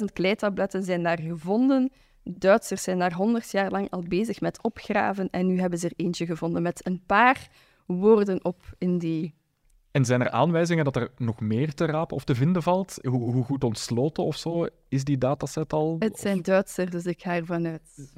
[0.00, 1.92] 30.000 kleitabletten zijn daar gevonden.
[2.24, 5.30] Duitsers zijn daar 100 jaar lang al bezig met opgraven.
[5.30, 7.48] En nu hebben ze er eentje gevonden met een paar
[7.98, 9.34] woorden op in die.
[9.90, 12.98] En zijn er aanwijzingen dat er nog meer te rapen of te vinden valt?
[13.02, 15.96] Hoe, hoe goed ontsloten of zo is die dataset al?
[15.98, 18.12] Het zijn Duitsers, dus ik ga ervan uit.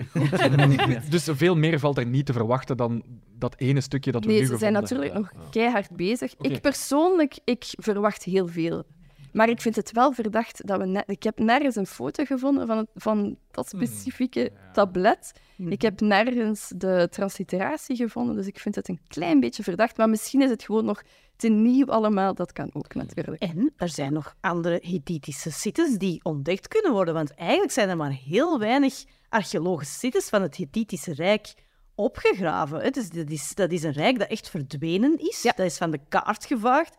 [1.11, 3.03] Dus veel meer valt er niet te verwachten dan
[3.39, 6.35] dat ene stukje dat we Nee, nu ze zijn natuurlijk nog keihard bezig.
[6.41, 8.85] Ik persoonlijk, ik verwacht heel veel.
[9.33, 10.87] Maar ik vind het wel verdacht dat we...
[10.87, 15.33] ne- ik heb nergens een foto gevonden van, het, van dat specifieke tablet.
[15.57, 19.97] Ik heb nergens de transliteratie gevonden, dus ik vind het een klein beetje verdacht.
[19.97, 21.03] Maar misschien is het gewoon nog
[21.37, 22.35] te nieuw allemaal.
[22.35, 23.43] Dat kan ook natuurlijk.
[23.43, 27.15] En er zijn nog andere Hittitische sites die ontdekt kunnen worden.
[27.15, 31.55] Want eigenlijk zijn er maar heel weinig archeologische sites van het Hittitische Rijk
[31.95, 32.93] opgegraven.
[32.93, 35.43] Dus dat, is, dat is een rijk dat echt verdwenen is.
[35.43, 36.97] Dat is van de kaart gevaagd.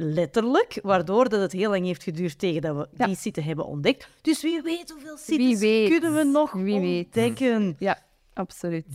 [0.00, 3.06] Letterlijk, waardoor dat het heel lang heeft geduurd tegen dat we Ja.
[3.06, 4.08] die site hebben ontdekt.
[4.22, 5.88] Dus wie weet hoeveel sites weet.
[5.90, 7.04] kunnen we nog Wie weet.
[7.04, 7.76] ontdekken.
[7.78, 8.86] Ja, absoluut.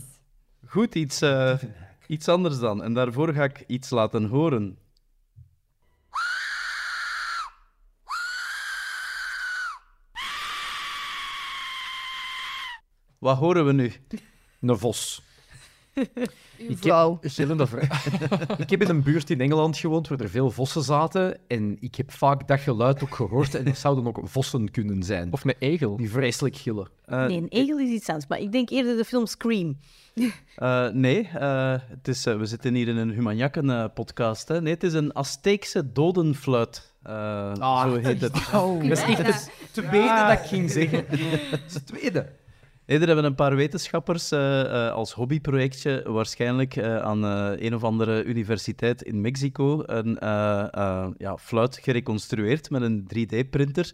[0.66, 1.58] Goed, iets, eh,
[2.06, 2.82] iets anders dan.
[2.82, 4.78] En daarvoor ga ik iets laten horen.
[13.18, 13.92] Wat horen we nu?
[14.60, 15.22] Een vos.
[16.58, 17.18] Uw vrouw.
[17.66, 18.06] Vraag.
[18.64, 21.38] ik heb in een buurt in Engeland gewoond waar er veel vossen zaten.
[21.48, 23.54] En ik heb vaak dat geluid ook gehoord.
[23.54, 25.32] En dat zouden ook vossen kunnen zijn.
[25.32, 25.96] Of een egel.
[25.96, 26.88] die vreselijk gillen.
[27.04, 29.78] Eh, Nee, een egel is iets anders, maar ik denk eerder de film Scream.
[30.56, 34.48] eh, nee, eh, het is, eh, we zitten hier in een Humanjakken-podcast.
[34.48, 36.92] nee, het is een Azteekse dodenfluit.
[37.02, 38.36] Eh, zo heet het.
[38.54, 41.04] Oh, dat is niet tweede dat ik ging zeggen.
[41.50, 42.26] Dat is het tweede.
[42.86, 47.74] Nee, er hebben een paar wetenschappers eh, eh, als hobbyprojectje waarschijnlijk eh, aan eh, een
[47.74, 53.92] of andere universiteit in Mexico een eh, eh, ja, fluit gereconstrueerd met een 3D-printer.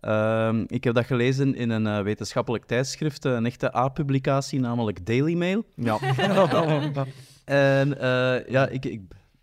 [0.00, 5.34] Ehm, ik heb dat gelezen in een eh, wetenschappelijk tijdschrift, een echte A-publicatie, namelijk Daily
[5.34, 5.64] Mail.
[5.74, 5.98] Ja.
[7.44, 9.00] En eh, ja, ik, ik,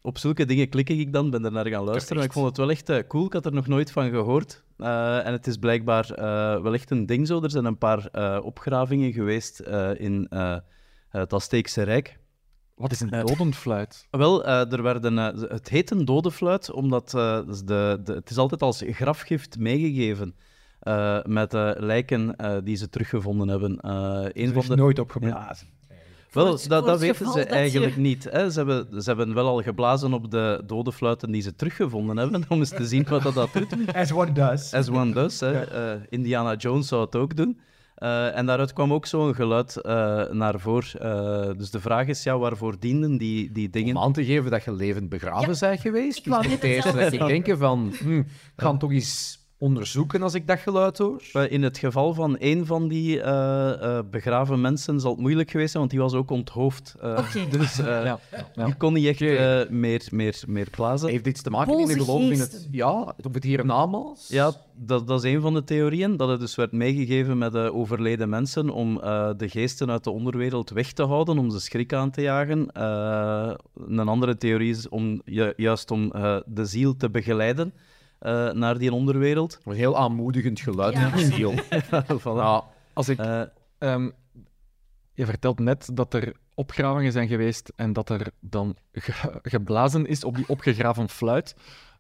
[0.08, 2.24] op zulke dingen klik ik dan, ben er naar gaan luisteren.
[2.24, 4.64] Ik vond het wel echt eh, cool, ik had er nog nooit van gehoord.
[4.78, 7.42] Eh, en het is blijkbaar eh, wel echt een ding zo.
[7.42, 8.10] Er zijn een paar
[8.42, 9.60] opgravingen geweest
[9.98, 10.28] in
[11.10, 12.20] het Azteekse Rijk.
[12.76, 14.08] Wat is een dodenfluit?
[14.12, 15.18] Wel, er werden,
[15.50, 17.12] het heet een dodenfluit, omdat
[17.46, 20.36] dus de, de, het is altijd als grafgift meegegeven
[21.24, 23.78] met lijken die ze teruggevonden hebben.
[24.42, 24.76] Een van de...
[24.76, 25.77] nooit opgeblazen.
[26.44, 28.28] Wel, het- dat, dat weten ze dat je- eigenlijk niet.
[28.32, 28.50] Hè.
[28.50, 32.44] Ze, hebben, ze hebben wel al geblazen op de dode fluiten die ze teruggevonden hebben,
[32.50, 33.94] om eens te zien wat dat, dat doet.
[33.94, 34.74] As one does.
[34.74, 35.40] As one does.
[35.40, 35.62] Hè.
[35.62, 37.60] Eh, Indiana Jones zou het ook doen.
[37.96, 41.02] Eh, en daaruit kwam ook zo'n geluid eh, naar voren.
[41.02, 43.96] Eh, dus de vraag is, ja, waarvoor dienden die, die dingen?
[43.96, 46.26] Om aan te geven dat je levend begraven bent geweest.
[46.26, 48.26] wou Dus net het eerste dat ik denken van, hm, ik
[48.56, 51.22] ga toch eens onderzoeken als ik dat geluid hoor.
[51.50, 55.70] In het geval van een van die eh, eh, begraven mensen zal het moeilijk geweest
[55.72, 56.96] zijn, want die was ook onthoofd.
[57.02, 57.34] Eh.
[57.52, 58.20] Dus eh, Ja,
[58.56, 58.66] ja.
[58.66, 61.10] die kon niet echt eh, meer, meer, meer plaatsen.
[61.10, 62.40] Heeft iets te maken in de geloof in het...
[62.40, 62.68] geesten.
[62.72, 62.92] Ja,
[63.24, 64.28] of het hier namaals?
[64.30, 67.74] Ja, dat, dat is een van de theorieën, dat het dus werd meegegeven met de
[67.74, 71.94] overleden mensen om eh, de geesten uit de onderwereld weg te houden, om ze schrik
[71.94, 72.72] aan te jagen.
[72.72, 73.52] Eh,
[73.88, 77.74] een andere theorie is om, ju- juist om eh, de ziel te begeleiden
[78.20, 79.60] eh, naar die onderwereld.
[79.66, 81.14] Een heel aanmoedigend geluid Ja.
[81.16, 81.60] in.
[82.22, 82.76] Voilà.
[82.94, 83.42] Als ik, Eh,
[83.78, 84.10] ehm,
[85.14, 90.24] je vertelt net dat er opgravingen zijn geweest en dat er dan ge- geblazen is
[90.24, 91.56] op die opgegraven fluit.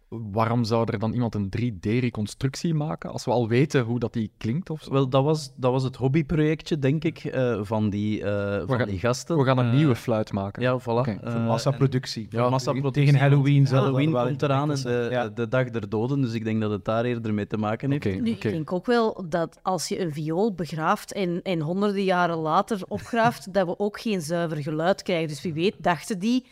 [0.10, 4.32] Waarom zou er dan iemand een 3D-reconstructie maken als we al weten hoe dat die
[4.38, 4.70] klinkt?
[4.70, 4.92] Of zo?
[4.92, 8.88] wel, dat was, dat was het hobbyprojectje, denk ik, eh, van, die, eh, van gaan-
[8.88, 9.38] die gasten.
[9.38, 10.62] We gaan een Eh, nieuwe fluit maken.
[10.62, 10.84] Ja, voilà.
[11.24, 12.28] Voor massaproductie.
[12.30, 13.06] Ja, massaproductie.
[13.06, 15.08] Tegen Halloween Halloween wel komt eraan en de.
[15.12, 15.28] Ja.
[15.28, 18.06] de dag der doden, dus ik denk dat het daar eerder mee te maken heeft.
[18.06, 18.30] Oké, Nu.
[18.30, 22.80] Ik denk ook wel dat als je een viool begraaft en, en honderden jaren later
[22.88, 25.28] opgraaft, dat we ook geen zuiver geluid krijgen.
[25.28, 26.46] Dus wie weet dachten die,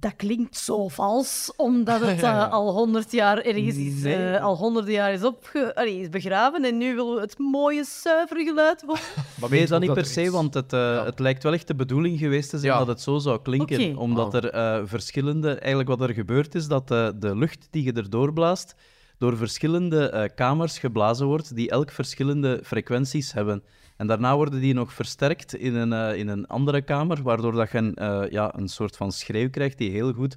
[0.00, 4.14] dat klinkt zo vals, omdat het eh, al honderd jaar ergens is, Nee.
[4.14, 7.84] eh, al honderden jaar is, opge allee, is begraven en nu willen we het mooie,
[7.84, 9.00] zuivere geluid horen.
[9.40, 11.74] Maar weet dat niet per er se, want het, eh, het lijkt wel echt de
[11.74, 12.78] bedoeling geweest te zijn Ja.
[12.78, 13.96] dat het zo zou klinken.
[13.96, 14.44] Omdat Oh.
[14.44, 15.48] er eh, verschillende...
[15.54, 18.74] Eigenlijk wat er gebeurt is dat eh, de lucht die je erdoor blaast,
[19.18, 23.62] door verschillende eh, kamers geblazen wordt, die elk verschillende frequenties hebben.
[24.02, 27.70] En daarna worden die nog versterkt in een, eh, in een andere kamer, waardoor dat
[27.70, 30.36] je een, eh, ja, een soort van schreeuw krijgt die heel goed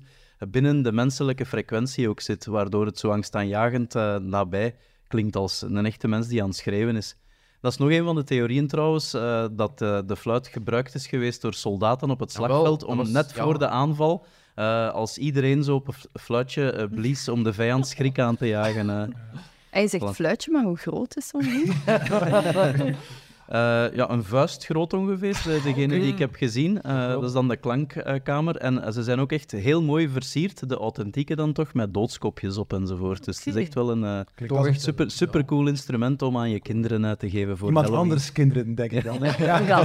[0.50, 4.76] binnen de menselijke frequentie ook zit, waardoor het zo angstaanjagend eh, nabij
[5.08, 7.16] klinkt als een echte mens die aan het schreeuwen is.
[7.62, 11.08] Dat is nog een van de theorieën trouwens, eh, dat eh, de fluit gebruikt is
[11.08, 13.44] geweest door soldaten op het slagveld om was- net ja.
[13.44, 18.20] voor de aanval, eh, als iedereen zo op een fluitje blies om de vijand schrik
[18.20, 18.90] aan te jagen.
[18.90, 19.08] eh.
[19.70, 21.74] Hij zegt fluitje, maar hoe groot is zo'n ding?
[23.48, 23.58] Eh,
[23.96, 26.82] ja, een vuist groot ongeveer, de- degene die ik heb gezien.
[26.82, 28.56] Eh, dat is dan de klankkamer.
[28.58, 32.58] en eh, ze zijn ook echt heel mooi versierd, de authentieke dan toch, met doodskopjes
[32.58, 33.26] op enzovoort.
[33.26, 36.50] Dus het is echt wel een eh, Toch echt super, super cool instrument om aan
[36.50, 38.10] je kinderen uit te geven voor Iemand Halloween.
[38.12, 39.24] anders kinderen, denk ik dan.
[39.24, 39.44] hè.
[39.66, 39.82] Ja.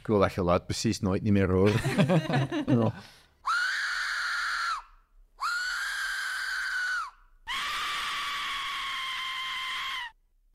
[0.00, 1.72] Ik wil dat geluid precies nooit niet meer horen.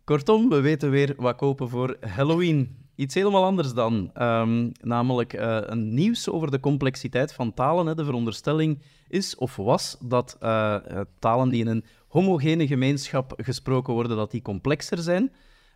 [0.05, 2.77] Kortom, we weten weer wat kopen voor Halloween.
[2.95, 4.09] Iets helemaal anders dan.
[4.13, 7.85] Ehm, namelijk eh, een nieuws over de complexiteit van talen.
[7.85, 7.95] Hè.
[7.95, 13.93] De veronderstelling is of was dat eh, eh, talen die in een homogene gemeenschap gesproken
[13.93, 15.31] worden, dat die complexer zijn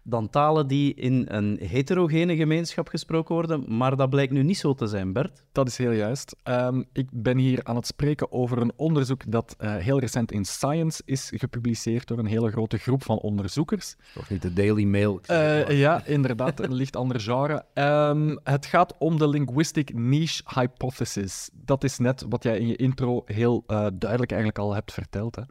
[0.10, 3.78] dan talen die in een heterogene gemeenschap gesproken worden.
[3.78, 5.44] Maar dat blijkt nu niet zo te zijn, Bert.
[5.52, 6.36] Dat is heel juist.
[6.44, 10.46] Ehm, ik ben hier aan het spreken over een onderzoek dat eh, heel recent in
[10.46, 13.96] Science is gepubliceerd door een hele grote groep van onderzoekers.
[14.14, 15.20] Toch niet de Daily Mail.
[15.26, 17.66] Eh, ja, inderdaad, een licht ander genre.
[17.74, 21.50] Ehm, het gaat om de Linguistic Niche Hypothesis.
[21.54, 25.36] Dat is net wat jij in je intro heel eh, duidelijk eigenlijk al hebt verteld.
[25.36, 25.42] Hè.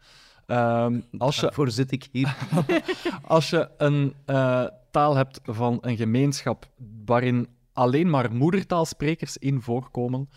[0.49, 2.37] Ehm, als je Daarvoor zit ik hier.
[3.25, 6.69] als je een eh, taal hebt van een gemeenschap
[7.05, 10.29] waarin alleen maar moedertaalsprekers in voorkomen,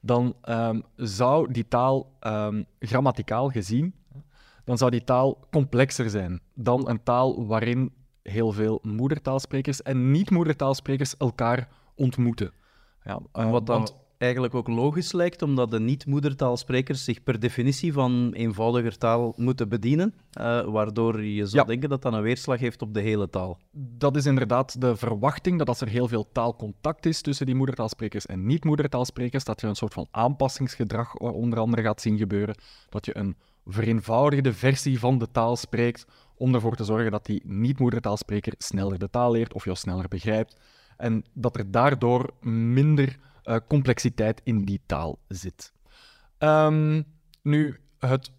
[0.00, 3.94] dan ehm, zou die taal ehm, grammaticaal gezien,
[4.64, 7.92] dan zou die taal complexer zijn dan een taal waarin
[8.22, 12.52] heel veel moedertaalsprekers en niet-moedertaalsprekers elkaar ontmoeten.
[13.02, 17.92] Ja, eh, Wat dan want- eigenlijk ook logisch lijkt, omdat de niet-moedertaalsprekers zich per definitie
[17.92, 21.68] van eenvoudiger taal moeten bedienen, eh, waardoor je zou Ja.
[21.68, 23.58] denken dat dat een weerslag heeft op de hele taal.
[23.72, 28.26] Dat is inderdaad de verwachting dat als er heel veel taalcontact is tussen die moedertaalsprekers
[28.26, 32.54] en niet-moedertaalsprekers, dat je een soort van aanpassingsgedrag onder andere gaat zien gebeuren.
[32.88, 36.06] Dat je een vereenvoudigde versie van de taal spreekt
[36.36, 40.56] om ervoor te zorgen dat die niet-moedertaalspreker sneller de taal leert of jou sneller begrijpt.
[40.96, 45.72] En dat er daardoor minder eh, complexiteit in die taal zit.
[46.38, 47.02] Ehm,
[47.42, 48.30] nu, het,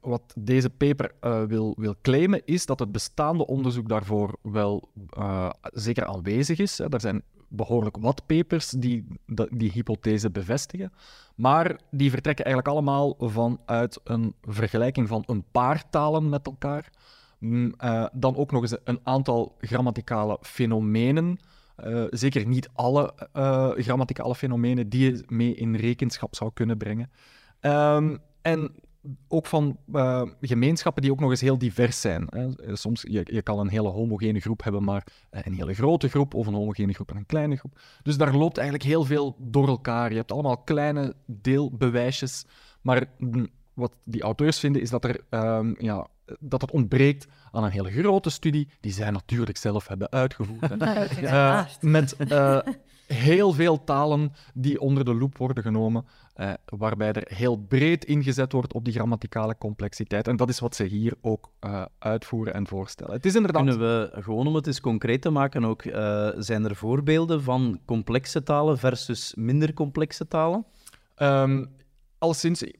[0.00, 5.50] wat deze paper eh, wil, wil claimen, is dat het bestaande onderzoek daarvoor wel eh,
[5.62, 6.78] zeker aanwezig is.
[6.78, 9.06] Er zijn behoorlijk wat papers die
[9.50, 10.92] die hypothese bevestigen.
[11.34, 16.90] Maar die vertrekken eigenlijk allemaal vanuit een vergelijking van een paar talen met elkaar.
[17.38, 17.74] Mm,
[18.12, 21.38] dan ook nog eens een aantal grammaticale fenomenen.
[21.78, 27.10] Eh, zeker niet alle eh, grammaticale fenomenen die je mee in rekenschap zou kunnen brengen.
[27.60, 28.70] Ehm, en
[29.28, 32.26] ook van eh, gemeenschappen die ook nog eens heel divers zijn.
[32.30, 32.76] Hè.
[32.76, 36.46] Soms je, je kan een hele homogene groep hebben, maar een hele grote groep, of
[36.46, 37.78] een homogene groep en een kleine groep.
[38.02, 40.10] Dus daar loopt eigenlijk heel veel door elkaar.
[40.10, 42.46] Je hebt allemaal kleine deelbewijsjes,
[42.80, 46.06] maar mm, wat die auteurs vinden is dat er ehm, ja,
[46.40, 50.68] dat het ontbreekt aan een hele grote studie, die zij natuurlijk zelf hebben uitgevoerd.
[50.68, 50.76] hè.
[51.28, 52.58] Eh, met eh,
[53.06, 56.04] heel veel talen die onder de loep worden genomen,
[56.34, 60.28] eh, waarbij er heel breed ingezet wordt op die grammaticale complexiteit.
[60.28, 63.12] En dat is wat ze hier ook eh, uitvoeren en voorstellen.
[63.12, 63.64] Het is inderdaad...
[63.64, 67.80] Kunnen we, gewoon om het eens concreet te maken ook, eh, zijn er voorbeelden van
[67.84, 70.64] complexe talen versus minder complexe talen?
[71.14, 71.64] Ehm
[72.18, 72.72] alleszins eh,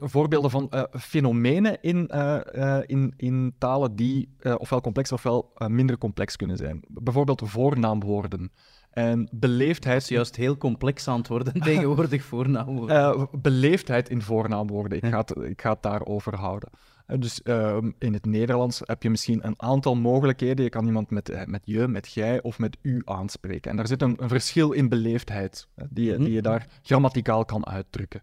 [0.00, 5.98] voorbeelden van eh, fenomenen in, eh, eh, in, in talen die ofwel complex ofwel minder
[5.98, 6.80] complex kunnen zijn.
[6.88, 8.50] Bijvoorbeeld voornaamwoorden.
[8.90, 13.28] En beleefdheid, juist heel complex aan het worden tegenwoordig voornaamwoorden.
[13.42, 14.98] beleefdheid in voornaamwoorden.
[15.02, 16.70] Ik ga het, ik ga het daarover houden.
[17.18, 20.64] Dus ehm, in het Nederlands heb je misschien een aantal mogelijkheden.
[20.64, 23.70] Je kan iemand met, met je, met jij of met u aanspreken.
[23.70, 27.66] En daar zit een, een verschil in beleefdheid, die, je- die je daar grammaticaal kan
[27.66, 28.22] uitdrukken.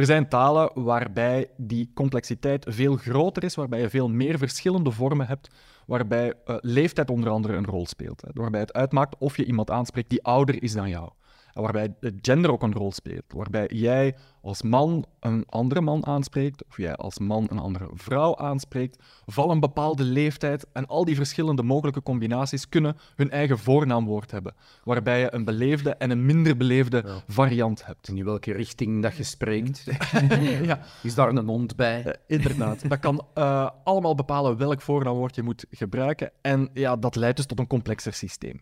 [0.00, 5.26] Er zijn talen waarbij die complexiteit veel groter is, waarbij je veel meer verschillende vormen
[5.26, 5.54] hebt,
[5.86, 8.20] waarbij eh, leeftijd onder andere een rol speelt.
[8.20, 11.10] Hè, waarbij het uitmaakt of je iemand aanspreekt die ouder is dan jou.
[11.54, 13.24] Waarbij het gender ook een rol speelt.
[13.28, 18.36] Waarbij jij als man een andere man aanspreekt, of jij als man een andere vrouw
[18.36, 20.66] aanspreekt, van een bepaalde leeftijd.
[20.72, 24.54] En al die verschillende mogelijke combinaties kunnen hun eigen voornaamwoord hebben.
[24.84, 28.08] Waarbij je een beleefde en een minder beleefde variant hebt.
[28.08, 29.84] In welke richting dat je spreekt.
[30.62, 32.04] ja, Is daar een hond bij?
[32.04, 32.88] eh, inderdaad.
[32.88, 36.30] Dat kan eh, allemaal bepalen welk voornaamwoord je moet gebruiken.
[36.40, 38.60] En ja, dat leidt dus tot een complexer systeem.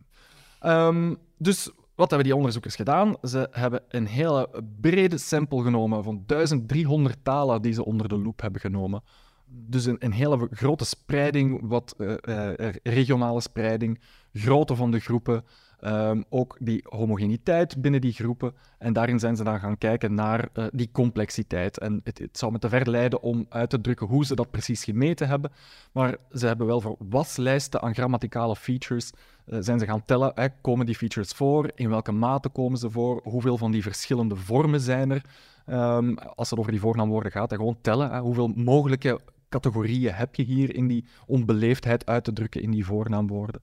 [0.61, 3.17] Ehm, dus wat hebben die onderzoekers gedaan?
[3.23, 4.49] Ze hebben een hele
[4.81, 9.03] brede sample genomen van 1300 talen die ze onder de loep hebben genomen.
[9.47, 14.01] Dus een, een hele grote spreiding, wat eh, eh, regionale spreiding,
[14.33, 15.45] grootte van de groepen,
[15.81, 18.55] ehm, ook die homogeniteit binnen die groepen.
[18.79, 21.79] En daarin zijn ze dan gaan kijken naar eh, die complexiteit.
[21.79, 24.85] En het, zou me te ver leiden om uit te drukken hoe ze dat precies
[24.85, 25.51] gemeten hebben.
[25.93, 29.13] Maar ze hebben wel voor waslijsten aan grammaticale features
[29.51, 30.33] zijn ze gaan tellen.
[30.35, 31.71] Hè, komen die features voor?
[31.75, 33.21] In welke mate komen ze voor?
[33.25, 35.25] Hoeveel van die verschillende vormen zijn er?
[35.67, 38.11] Ehm, als het over die voornaamwoorden gaat, hè, gewoon tellen.
[38.11, 42.85] Hè, hoeveel mogelijke categorieën heb je hier in die onbeleefdheid uit te drukken in die
[42.85, 43.61] voornaamwoorden?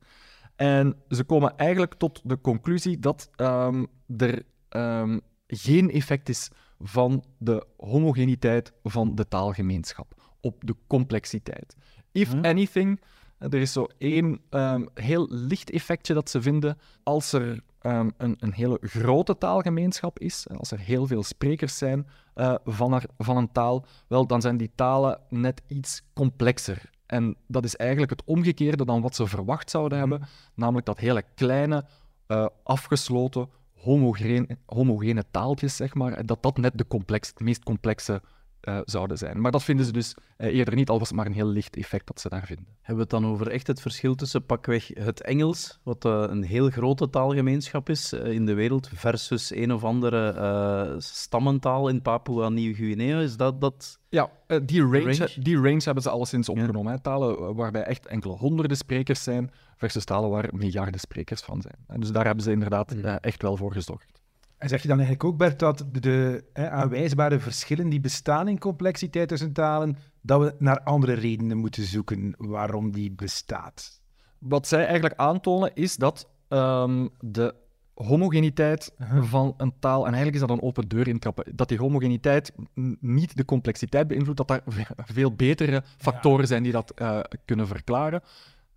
[0.56, 3.86] En ze komen eigenlijk tot de conclusie dat ehm,
[4.18, 11.76] er ehm, geen effect is van de homogeniteit van de taalgemeenschap op de complexiteit.
[12.12, 13.02] If anything,
[13.40, 18.36] er is zo één ehm, heel licht effectje dat ze vinden als er ehm, een,
[18.40, 23.10] een hele grote taalgemeenschap is, en als er heel veel sprekers zijn eh, van, er-
[23.18, 26.90] van een taal, wel, dan zijn die talen net iets complexer.
[27.06, 30.22] En dat is eigenlijk het omgekeerde dan wat ze verwacht zouden hebben,
[30.56, 31.86] namelijk dat hele kleine,
[32.28, 38.22] eh, afgesloten, homogene, homogene taaltjes, zeg maar, dat dat net de complex, het meest complexe
[38.66, 39.42] eh, zouden zijn.
[39.42, 41.76] Maar dat vinden ze dus eh, eerder niet, al was het maar een heel licht
[41.76, 42.66] effect dat ze daar vinden.
[42.82, 46.44] Hebben we het dan over echt het verschil tussen pakweg het Engels, wat eh, een
[46.44, 53.20] heel grote taalgemeenschap is in de wereld, versus een of andere stammentaal in Papua-Nieuw-Guinea?
[53.20, 54.00] Is dat dat...
[54.10, 54.32] Ja,
[54.64, 55.32] die, range, Range?
[55.40, 56.92] die range hebben ze alleszins opgenomen.
[56.92, 57.00] Hè.
[57.00, 61.78] Talen waarbij echt enkele honderden sprekers zijn, versus talen waar miljarden sprekers van zijn.
[61.88, 64.24] En dus daar hebben ze inderdaad eh, echt wel voor gezorgd.
[64.66, 68.60] En zeg je dan eigenlijk ook, Bert, dat de, hè, aanwijsbare verschillen die bestaan in
[68.60, 74.02] complexiteit tussen talen, dat we naar andere redenen moeten zoeken waarom die bestaat?
[74.40, 77.56] Wat zij eigenlijk aantonen is dat ehm, de
[77.94, 82.52] homogeniteit van een taal, en eigenlijk is dat een open deur intrappen, dat die homogeniteit
[83.00, 87.68] niet de complexiteit beïnvloedt, dat daar ve- veel betere factoren zijn die dat eh, kunnen
[87.68, 88.22] verklaren.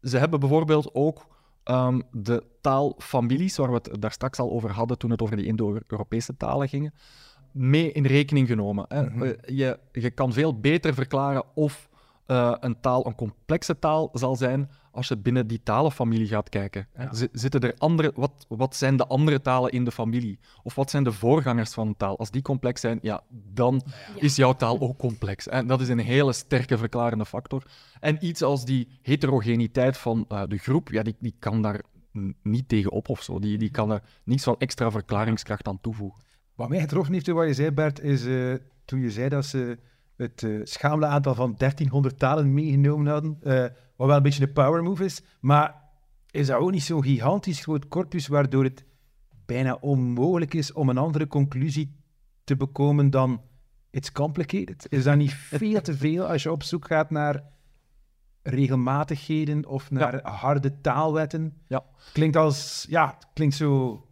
[0.03, 1.27] Ze hebben bijvoorbeeld ook
[1.69, 5.47] ehm, de taalfamilies, waar we het daar straks al over hadden toen het over die
[5.47, 6.93] Indo-Europese talen ging,
[7.53, 8.85] mee in rekening genomen.
[8.89, 9.27] Hè.
[9.27, 11.89] Eh, Je, je kan veel beter verklaren of
[12.29, 16.89] eh, een taal een complexe taal zal zijn als je binnen die talenfamilie gaat kijken.
[17.33, 20.39] Zitten er andere, wat, wat zijn de andere talen in de familie?
[20.63, 22.19] Of wat zijn de voorgangers van een taal?
[22.19, 23.23] Als die complex zijn, ja,
[23.53, 23.83] dan
[24.15, 25.49] is jouw taal ook complex.
[25.49, 27.63] En dat is een hele sterke verklarende factor.
[28.01, 31.83] En iets als die heterogeniteit van eh, de groep, ja, die, die kan daar
[32.43, 33.39] niet tegen op of zo.
[33.39, 36.23] Die, die kan er niets van extra verklaringskracht aan toevoegen.
[36.55, 38.55] Wat mij getroffen heeft, wat je zei, Bert, is eh,
[38.85, 39.79] toen je zei dat ze
[40.19, 43.67] het eh schamele aantal van 1300 talen meegenomen hadden, eh,
[43.97, 45.75] wat wel een beetje een power move is, maar
[46.31, 48.85] is dat ook niet zo'n gigantisch groot corpus waardoor het
[49.47, 51.97] bijna onmogelijk is om een andere conclusie
[52.45, 53.43] te bekomen dan
[53.91, 54.87] it's complicated?
[54.89, 57.43] Is dat niet veel te veel als je op zoek gaat naar
[58.43, 61.57] regelmatigheden of naar harde taalwetten?
[61.67, 61.85] Ja.
[62.13, 64.03] Klinkt als, ja, het klinkt zo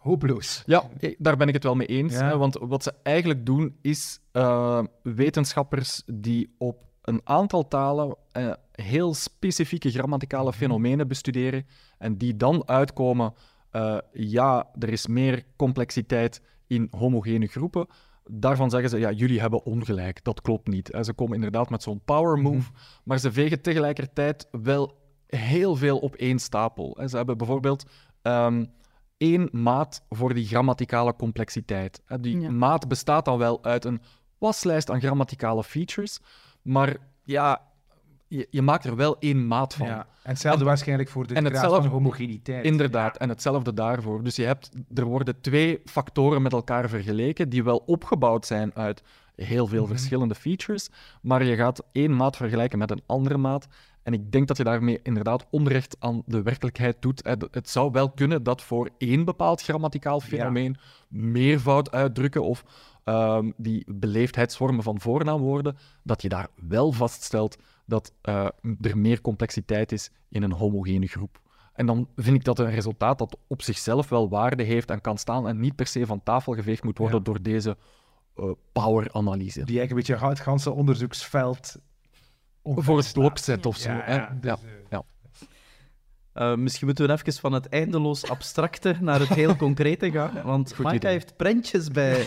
[0.00, 0.62] hopeloos.
[0.66, 0.84] Ja,
[1.18, 2.12] daar ben ik het wel mee eens.
[2.12, 2.26] Ja.
[2.26, 8.52] Hè, want wat ze eigenlijk doen is eh, wetenschappers die op een aantal talen eh,
[8.72, 11.66] heel specifieke grammaticale fenomenen bestuderen
[11.98, 13.34] en die dan uitkomen,
[13.70, 17.86] eh, ja, er is meer complexiteit in homogene groepen.
[18.24, 20.90] Daarvan zeggen ze, ja, jullie hebben ongelijk, dat klopt niet.
[20.90, 22.70] En ze komen inderdaad met zo'n power move,
[23.04, 26.96] maar ze vegen tegelijkertijd wel heel veel op één stapel.
[26.98, 27.08] hè.
[27.08, 27.84] Ze hebben bijvoorbeeld
[28.22, 28.64] ehm,
[29.20, 32.02] één maat voor die grammaticale complexiteit.
[32.20, 32.50] Die Ja.
[32.50, 34.00] maat bestaat dan wel uit een
[34.38, 36.20] waslijst aan grammaticale features,
[36.62, 37.60] maar ja,
[38.28, 39.86] je, je maakt er wel één maat van.
[39.86, 39.98] Ja.
[40.22, 42.64] En hetzelfde waarschijnlijk voor de en graad hetzelfde- van homogeniteit.
[42.64, 44.22] Inderdaad, en hetzelfde daarvoor.
[44.22, 49.02] Dus je hebt, er worden twee factoren met elkaar vergeleken die wel opgebouwd zijn uit
[49.34, 49.90] heel veel Mhm.
[49.90, 50.88] verschillende features,
[51.22, 53.66] maar je gaat één maat vergelijken met een andere maat.
[54.10, 57.22] En ik denk dat je daarmee inderdaad onrecht aan de werkelijkheid doet.
[57.50, 60.76] Het, zou wel kunnen dat voor één bepaald grammaticaal fenomeen
[61.08, 62.64] meervoud uitdrukken of
[63.04, 67.56] ehm, die beleefdheidsvormen van voornaamwoorden, dat je daar wel vaststelt
[67.86, 68.46] dat eh,
[68.80, 71.40] er meer complexiteit is in een homogene groep.
[71.72, 75.18] En dan vind ik dat een resultaat dat op zichzelf wel waarde heeft en kan
[75.18, 77.24] staan en niet per se van tafel geveegd moet worden Ja.
[77.24, 77.76] door deze
[78.36, 79.64] eh, power-analyse.
[79.64, 81.76] Die eigenlijk een beetje het ganse onderzoeksveld
[82.62, 83.12] Voor het omverslaat.
[83.12, 83.90] blok zet of zo.
[83.90, 84.14] Ja, hè.
[84.14, 85.02] ja, Ja, dus, eh, ja.
[86.32, 90.42] Eh, misschien moeten we even van het eindeloos abstracte naar het heel concrete gaan.
[90.44, 91.10] Want Maika idee.
[91.10, 92.24] heeft prentjes bij.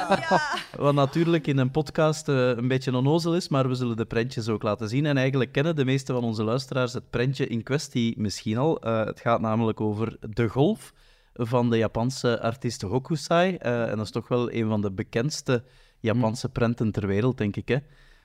[0.76, 4.48] Wat natuurlijk in een podcast eh, een beetje onnozel is, maar we zullen de prentjes
[4.48, 5.06] ook laten zien.
[5.06, 8.80] En eigenlijk kennen de meeste van onze luisteraars het prentje in kwestie misschien al.
[8.80, 10.92] Eh, het gaat namelijk over de golf
[11.34, 13.56] van de Japanse artiest Hokusai.
[13.56, 15.64] Eh, en dat is toch wel een van de bekendste
[16.00, 17.68] Japanse prenten ter wereld, denk ik.
[17.68, 17.76] Hè?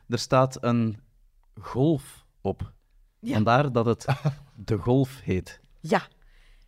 [0.07, 0.99] Er staat een
[1.59, 2.73] golf op.
[3.19, 3.33] Ja.
[3.33, 4.05] Vandaar dat het
[4.55, 5.59] de golf heet.
[5.79, 6.07] Ja,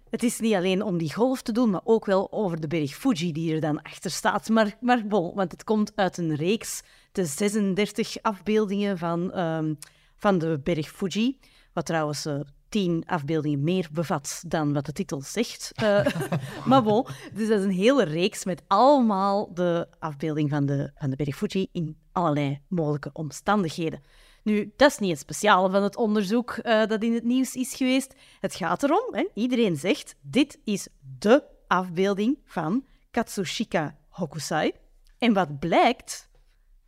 [0.10, 2.96] het is niet alleen om die golf te doen, maar ook wel over de berg
[2.96, 4.50] Fuji die er dan achter staat.
[4.50, 6.82] Maar, maar bon, want het komt uit een reeks,
[7.12, 9.74] de 36 afbeeldingen van, ehm,
[10.18, 11.40] van de berg Fuji.
[11.74, 15.72] Wat trouwens eh, 10 afbeeldingen meer bevat dan wat de titel zegt.
[15.76, 16.06] Eh,
[16.70, 21.10] maar bon, dus dat is een hele reeks met allemaal de afbeelding van de, van
[21.10, 24.02] de berg Fuji in allerlei mogelijke omstandigheden.
[24.44, 27.74] Nu, dat is niet het speciale van het onderzoek eh, dat in het nieuws is
[27.74, 28.14] geweest.
[28.40, 30.88] Het gaat erom, hè, iedereen zegt, dit is
[31.20, 34.72] de afbeelding van Katsushika Hokusai.
[35.18, 36.30] En wat blijkt,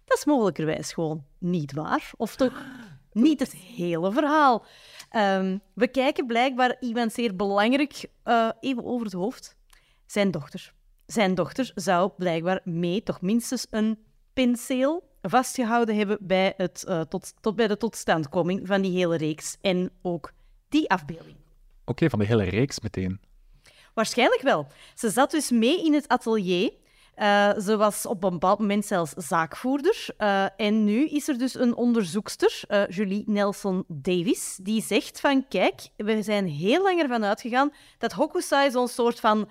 [0.05, 2.11] dat is mogelijkerwijs gewoon niet waar.
[2.17, 2.63] Of toch
[3.11, 4.65] niet het hele verhaal.
[5.09, 9.57] Ehm, we kijken blijkbaar iemand zeer belangrijk eh, even over het hoofd.
[10.05, 10.73] Zijn dochter.
[11.05, 13.99] Zijn dochter zou blijkbaar mee toch minstens een
[14.33, 19.57] penseel vastgehouden hebben bij, het, eh, tot, tot, bij de totstandkoming van die hele reeks.
[19.61, 20.31] En ook
[20.69, 21.35] die afbeelding.
[21.85, 23.19] Oké, van de hele reeks meteen.
[23.93, 24.67] Waarschijnlijk wel.
[24.95, 26.73] Ze zat dus mee in het atelier.
[27.15, 30.07] Eh, ze was op een bepaald moment zelfs zaakvoerder.
[30.17, 35.81] Eh, en nu is er dus een onderzoekster, Julie Nelson Davis, die zegt van kijk,
[35.95, 39.49] we zijn heel lang ervan uitgegaan dat Hokusai zo'n soort van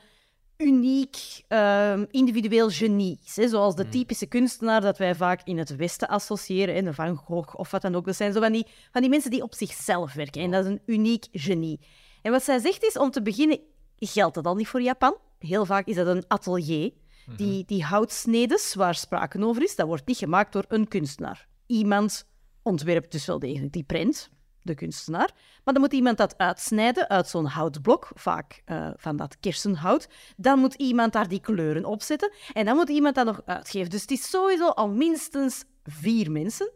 [0.65, 1.17] uniek,
[1.49, 3.19] ehm, individueel genie.
[3.35, 3.49] Hè?
[3.49, 6.83] Zoals de typische kunstenaar dat wij vaak in het Westen associëren, hè?
[6.83, 8.07] de Van Gogh of wat dan ook.
[8.07, 10.43] Dat zijn zo van die, van die mensen die op zichzelf werken.
[10.43, 11.81] En dat is een uniek genie.
[12.23, 13.61] En wat zij zegt is, om te beginnen,
[13.99, 15.17] geldt dat al niet voor Japan.
[15.39, 16.93] Heel vaak is dat een atelier.
[17.37, 21.49] Die, die houtsnedes, waar sprake over is, dat wordt niet gemaakt door een kunstenaar.
[21.67, 22.27] Iemand
[22.63, 24.31] ontwerpt dus wel degelijk die print,
[24.65, 25.31] de kunstenaar.
[25.65, 30.09] Maar dan moet iemand dat uitsnijden uit zo'n houtblok, vaak eh, van dat kersenhout.
[30.37, 32.33] Dan moet iemand daar die kleuren op zetten.
[32.53, 33.91] En dan moet iemand dat nog uitgeven.
[33.91, 36.71] Dus het is sowieso al minstens vier mensen.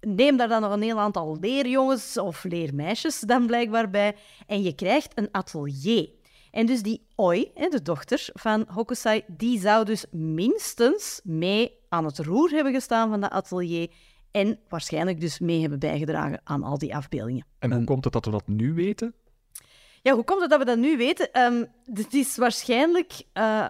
[0.00, 4.16] Neem daar dan nog een heel aantal leerjongens of leermeisjes dan blijkbaar bij.
[4.46, 6.10] En je krijgt een atelier.
[6.50, 12.18] En dus die Oi, de dochter van Hokusai, die zou dus minstens mee aan het
[12.18, 13.90] roer hebben gestaan van dat atelier.
[14.38, 17.46] En waarschijnlijk dus mee hebben bijgedragen aan al die afbeeldingen.
[17.58, 19.14] En hoe komt het dat we dat nu weten?
[20.02, 21.32] Ja, hoe komt het dat we dat nu weten?
[21.32, 23.66] Ehm het is waarschijnlijk eh,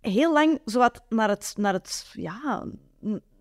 [0.00, 2.66] heel lang zowat naar het, naar het, ja,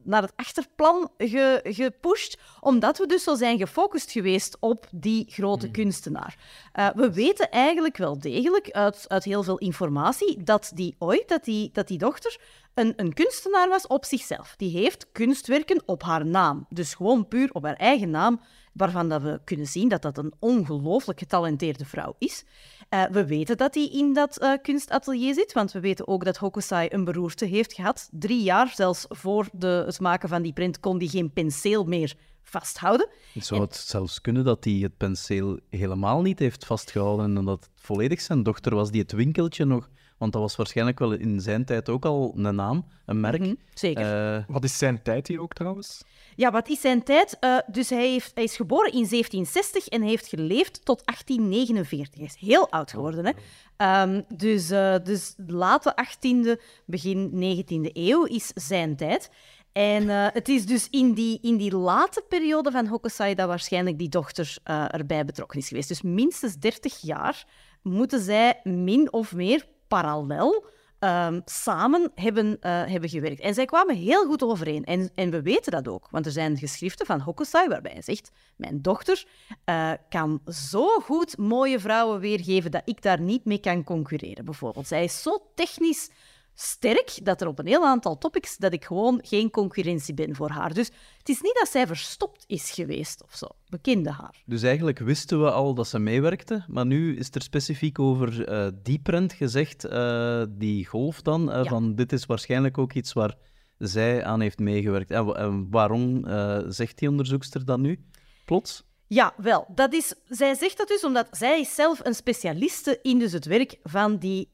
[0.05, 5.71] naar het achterplan ge, gepusht, omdat we dus zo zijn gefocust geweest op die grote
[5.71, 6.37] kunstenaar.
[6.71, 11.43] Eh, we weten eigenlijk wel degelijk uit, uit heel veel informatie dat die ooit, dat
[11.43, 12.39] die, dat die dochter,
[12.75, 14.53] een, een kunstenaar was op zichzelf.
[14.57, 16.65] Die heeft kunstwerken op haar naam.
[16.69, 18.41] Dus gewoon puur op haar eigen naam,
[18.73, 22.43] waarvan dat we kunnen zien dat dat een ongelooflijk getalenteerde vrouw is.
[22.89, 26.37] Eh, we weten dat hij in dat eh, kunstatelier zit, want we weten ook dat
[26.37, 28.09] Hokusai een beroerte heeft gehad.
[28.11, 32.15] Drie jaar, zelfs voor de, het maken van die print, kon hij geen penseel meer
[32.43, 33.09] vasthouden.
[33.33, 37.69] Zou het zelfs kunnen dat hij het penseel helemaal niet heeft vastgehouden en dat het
[37.75, 39.89] volledig zijn dochter was die het winkeltje nog...
[40.25, 43.39] Want dat was waarschijnlijk wel in zijn tijd ook al een naam, een merk.
[43.39, 44.35] Mhm, zeker.
[44.35, 46.03] Eh, Wat is zijn tijd hier ook trouwens?
[46.35, 47.37] Ja, wat is zijn tijd?
[47.39, 52.19] Eh, dus hij, heeft, hij is geboren in 1760 en hij heeft geleefd tot 1849.
[52.19, 53.25] Hij is heel oud geworden.
[53.25, 53.31] Hè?
[53.77, 59.29] Ehm, dus, eh, dus de late 18e, begin 19e eeuw is zijn tijd.
[59.71, 63.97] En eh, het is dus in die, in die late periode van Hokusai dat waarschijnlijk
[63.97, 65.87] die dochter eh, erbij betrokken is geweest.
[65.87, 67.45] Dus minstens 30 jaar
[67.81, 70.65] moeten zij min of meer parallel
[70.99, 73.39] ehm, samen hebben, eh, hebben gewerkt.
[73.39, 74.83] En zij kwamen heel goed overeen.
[74.83, 78.31] En, en we weten dat ook, want er zijn geschriften van Hokusai waarbij hij zegt:
[78.55, 79.25] Mijn dochter
[79.63, 84.87] eh, kan zo goed mooie vrouwen weergeven dat ik daar niet mee kan concurreren, bijvoorbeeld.
[84.87, 86.09] Zij is zo technisch
[86.55, 90.49] sterk dat er op een heel aantal topics dat ik gewoon geen concurrentie ben voor
[90.49, 90.73] haar.
[90.73, 93.47] Dus het is niet dat zij verstopt is geweest of zo.
[93.67, 94.41] We kenden haar.
[94.45, 98.67] Dus eigenlijk wisten we al dat ze meewerkte, maar nu is er specifiek over eh,
[98.83, 101.69] die print gezegd, eh, die golf dan, eh, Ja.
[101.69, 103.35] van dit is waarschijnlijk ook iets waar
[103.77, 105.11] zij aan heeft meegewerkt.
[105.11, 106.25] En, wa- en waarom
[106.71, 108.05] zegt die onderzoekster dat nu,
[108.45, 108.83] plots?
[109.07, 109.65] Ja, wel.
[109.75, 113.45] Dat is, zij zegt dat dus omdat zij is zelf een specialiste in dus het
[113.45, 114.49] werk van die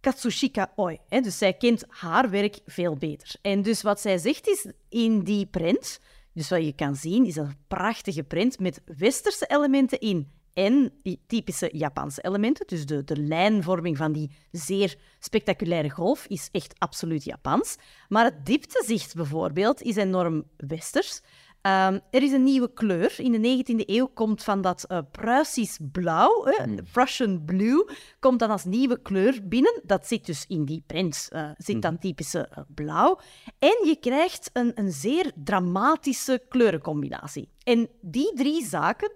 [0.00, 0.98] Katsushika Oi.
[1.08, 3.34] Dus zij kent haar werk veel beter.
[3.42, 6.00] En dus wat zij zegt is, in die print,
[6.32, 10.92] dus wat je kan zien, is een prachtige print met westerse elementen in en
[11.26, 12.66] typische Japanse elementen.
[12.66, 17.76] Dus de, de lijnvorming van die zeer spectaculaire golf is echt absoluut Japans.
[18.08, 21.20] Maar het dieptezicht bijvoorbeeld is enorm westers.
[21.60, 23.14] Ehm, er is een nieuwe kleur.
[23.16, 27.90] In de 19e eeuw komt van dat eh, Pruisisch blauw, hè, Prussian blue,
[28.20, 29.80] komt dan als nieuwe kleur binnen.
[29.84, 33.18] Dat zit dus in die print, eh, zit dan typische eh, blauw.
[33.58, 37.48] En je krijgt een, een zeer dramatische kleurencombinatie.
[37.62, 39.12] En die drie zaken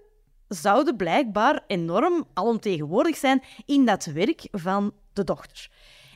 [0.47, 5.69] zouden blijkbaar enorm alomtegenwoordig zijn in dat werk van de dochter.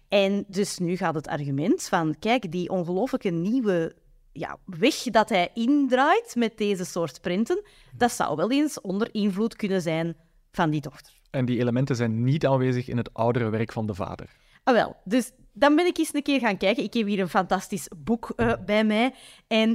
[0.08, 3.96] En dus nu gaat het argument van, kijk, die ongelooflijke nieuwe
[4.32, 7.64] ja, weg dat hij indraait met deze soort printen,
[7.96, 10.16] dat zou wel eens onder invloed kunnen zijn
[10.52, 11.14] van die dochter.
[11.30, 14.36] En die elementen zijn niet aanwezig in het oudere werk van de vader.
[14.64, 16.84] Ah, wel, dus dan ben ik eens een keer gaan kijken.
[16.84, 19.14] Ik heb hier een fantastisch boek eh, bij mij.
[19.48, 19.70] En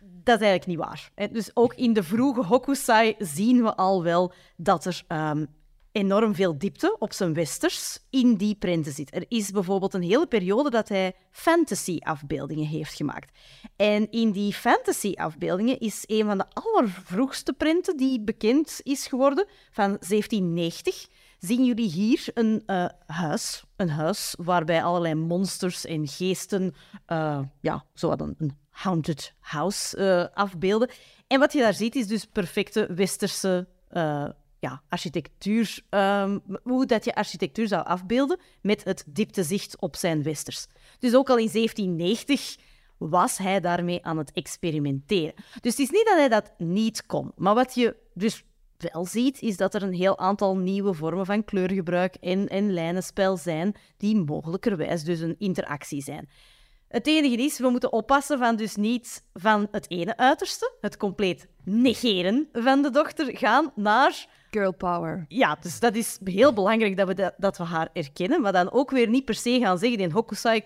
[0.00, 1.30] dat is eigenlijk niet waar.
[1.32, 5.44] Dus ook in de vroege Hokusai zien we al wel dat er ehm,
[5.92, 9.14] enorm veel diepte op zijn westers in die prenten zit.
[9.14, 13.38] Er is bijvoorbeeld een hele periode dat hij fantasy-afbeeldingen heeft gemaakt.
[13.76, 19.88] En in die fantasy-afbeeldingen is een van de allervroegste printen die bekend is geworden, van
[19.88, 21.08] 1790
[21.38, 23.62] zien jullie hier een eh, huis.
[23.76, 26.74] Een huis waarbij allerlei monsters en geesten
[27.06, 30.90] eh, ja, zo een, een haunted house eh, afbeelden.
[31.26, 33.68] En wat je daar ziet is dus perfecte westerse
[34.58, 35.80] ja, architectuur.
[35.88, 40.66] ehm, hoe dat je architectuur zou afbeelden met het dieptezicht op zijn westers.
[40.98, 42.56] Dus ook al in 1790
[42.98, 45.34] was hij daarmee aan het experimenteren.
[45.60, 47.32] Dus het is niet dat hij dat niet kon.
[47.36, 48.44] Maar wat je dus
[48.76, 53.36] wel ziet, is dat er een heel aantal nieuwe vormen van kleurgebruik en, en lijnenspel
[53.36, 56.28] zijn, die mogelijkerwijs dus een interactie zijn.
[56.88, 61.48] Het enige is, we moeten oppassen van dus niet van het ene uiterste, het compleet
[61.64, 65.24] negeren van de dochter, gaan naar Girl power.
[65.28, 68.72] ja, dus dat is heel belangrijk dat we, dat, dat we haar erkennen, maar dan
[68.72, 70.62] ook weer niet per se gaan zeggen, die Hokusai,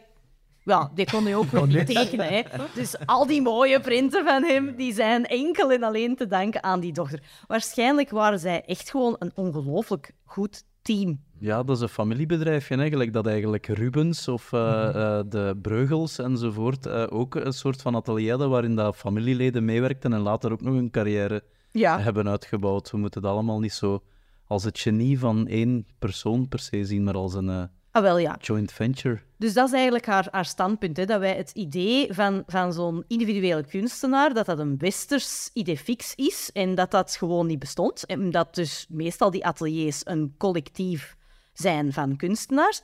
[0.65, 2.27] ja, die kon hij ook weer niet tekenen.
[2.27, 2.43] Hè.
[2.75, 6.81] Dus al die mooie printen van hem, die zijn enkel en alleen te danken aan
[6.81, 7.23] die dochter.
[7.47, 11.21] Waarschijnlijk waren zij echt gewoon een ongelooflijk goed team.
[11.39, 16.19] Ja, dat is een familiebedrijfje, hè, gelijk dat eigenlijk Rubens of eh, eh, de Breugels
[16.19, 20.61] enzovoort eh, ook een soort van atelier hadden waarin dat familieleden meewerkten en later ook
[20.61, 22.91] nog een carrière Ja, hebben uitgebouwd.
[22.91, 24.03] We moeten het allemaal niet zo
[24.47, 28.19] als het genie van één persoon per se zien, maar als een eh, ah, wel
[28.19, 28.39] ja.
[28.41, 29.21] joint venture.
[29.39, 30.97] Dus dat is eigenlijk haar, haar standpunt.
[30.97, 31.05] Hè?
[31.05, 36.15] Dat wij het idee van, van zo'n individuele kunstenaar, dat dat een westers idee fix
[36.15, 38.07] is en dat dat gewoon niet bestond.
[38.07, 41.17] En dat dus meestal die ateliers een collectief
[41.53, 42.83] zijn van kunstenaars.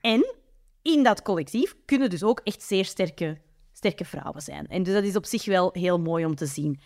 [0.00, 0.34] En
[0.82, 3.38] in dat collectief kunnen dus ook echt zeer sterke,
[3.72, 4.66] sterke vrouwen zijn.
[4.66, 6.80] En dus dat is op zich wel heel mooi om te zien.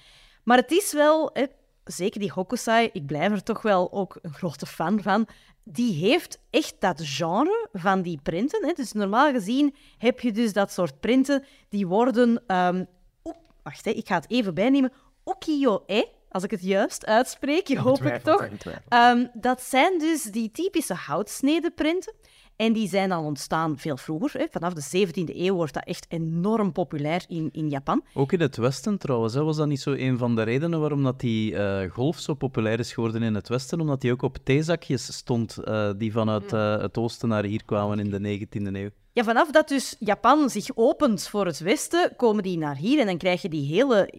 [0.44, 1.44] Maar het is wel, hè,
[1.84, 5.28] zeker die Hokusai, ik blijf er toch wel ook een grote fan van,
[5.64, 8.66] die heeft echt dat genre van die printen.
[8.66, 8.72] Hè.
[8.72, 12.42] Dus normaal gezien heb je dus dat soort printen, die worden...
[12.46, 12.84] ehm,
[13.24, 14.92] oep, wacht, hè, ik ga het even bijnemen.
[15.24, 18.48] Ukiyo-e, als ik het juist uitspreek, hoop ik toch.
[18.88, 22.14] Ehm, dat zijn dus die typische houtsnedeprinten.
[22.56, 24.40] En die zijn al ontstaan veel vroeger.
[24.40, 24.46] Hè.
[24.50, 28.04] Vanaf de 17e eeuw wordt dat echt enorm populair in, in Japan.
[28.14, 29.34] Ook in het Westen trouwens.
[29.34, 29.42] Hè.
[29.42, 32.78] Was dat niet zo een van de redenen waarom dat die eh, golf zo populair
[32.78, 33.80] is geworden in het Westen?
[33.80, 37.98] Omdat die ook op theezakjes stond, eh, die vanuit eh, het oosten naar hier kwamen
[37.98, 38.90] in de 19e eeuw.
[39.14, 43.06] Ja, vanaf dat dus Japan zich opent voor het Westen, komen die naar hier en
[43.06, 44.12] dan krijg je die hele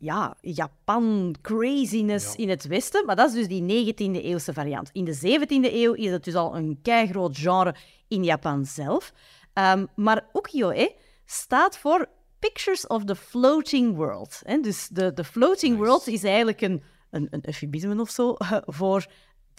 [0.00, 3.06] ja, Japan-craziness in het Westen.
[3.06, 4.90] Maar dat is dus die 19e eeuwse variant.
[4.92, 7.74] In de 17e eeuw is het dus al een keigroot genre
[8.08, 9.12] in Japan zelf.
[9.52, 10.88] Ehm, maar ukiyo-e
[11.24, 12.08] staat voor
[12.38, 14.40] Pictures of the Floating World.
[14.44, 14.60] Hè?
[14.60, 18.34] Dus de, de Floating World is eigenlijk een, een, een eufemisme of zo
[18.78, 19.06] voor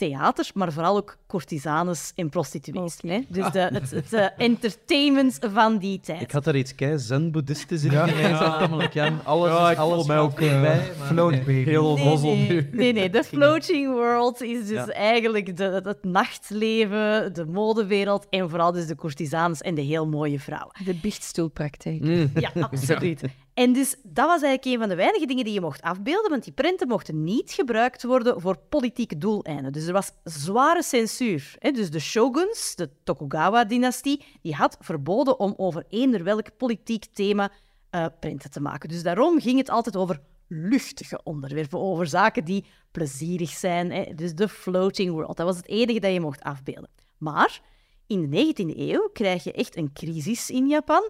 [0.08, 2.98] theater, maar vooral ook courtisanes en prostituees.
[3.02, 3.20] Hè?
[3.28, 6.22] Dus de, het, het eh, entertainment van die tijd.
[6.22, 8.94] Ik had er iets kei zen-boeddhistisch in gelezen, namelijk.
[8.94, 10.76] Ja, alles, Ja, ik alles mij ook, eh,
[11.06, 11.34] float.
[11.34, 12.70] Heel Nee, nee, nu.
[12.72, 13.10] nee, nee.
[13.10, 14.88] De floating world is dus Ja.
[14.88, 20.40] eigenlijk de, het nachtleven, de modewereld en vooral dus de courtisanes en de heel mooie
[20.40, 20.72] vrouwen.
[20.86, 22.00] De biechtstoelpraktijk.
[22.02, 22.32] Mm.
[22.36, 23.22] Ja, absoluut.
[23.54, 26.44] En dus dat was eigenlijk een van de weinige dingen die je mocht afbeelden, want
[26.44, 29.72] die prenten mochten niet gebruikt worden voor politieke doeleinden.
[29.72, 31.56] Dus er was zware censuur.
[31.60, 37.52] Dus de shoguns, de Tokugawa-dynastie, die had verboden om over eender welk politiek thema
[37.90, 38.90] eh, prenten te maken.
[38.90, 44.16] Dus daarom ging het altijd over luchtige onderwerpen, over zaken die plezierig zijn.
[44.16, 46.90] Dus de floating world, dat was het enige dat je mocht afbeelden.
[47.18, 47.62] Maar
[48.08, 51.10] in de 19e eeuw krijg je echt een crisis in Japan.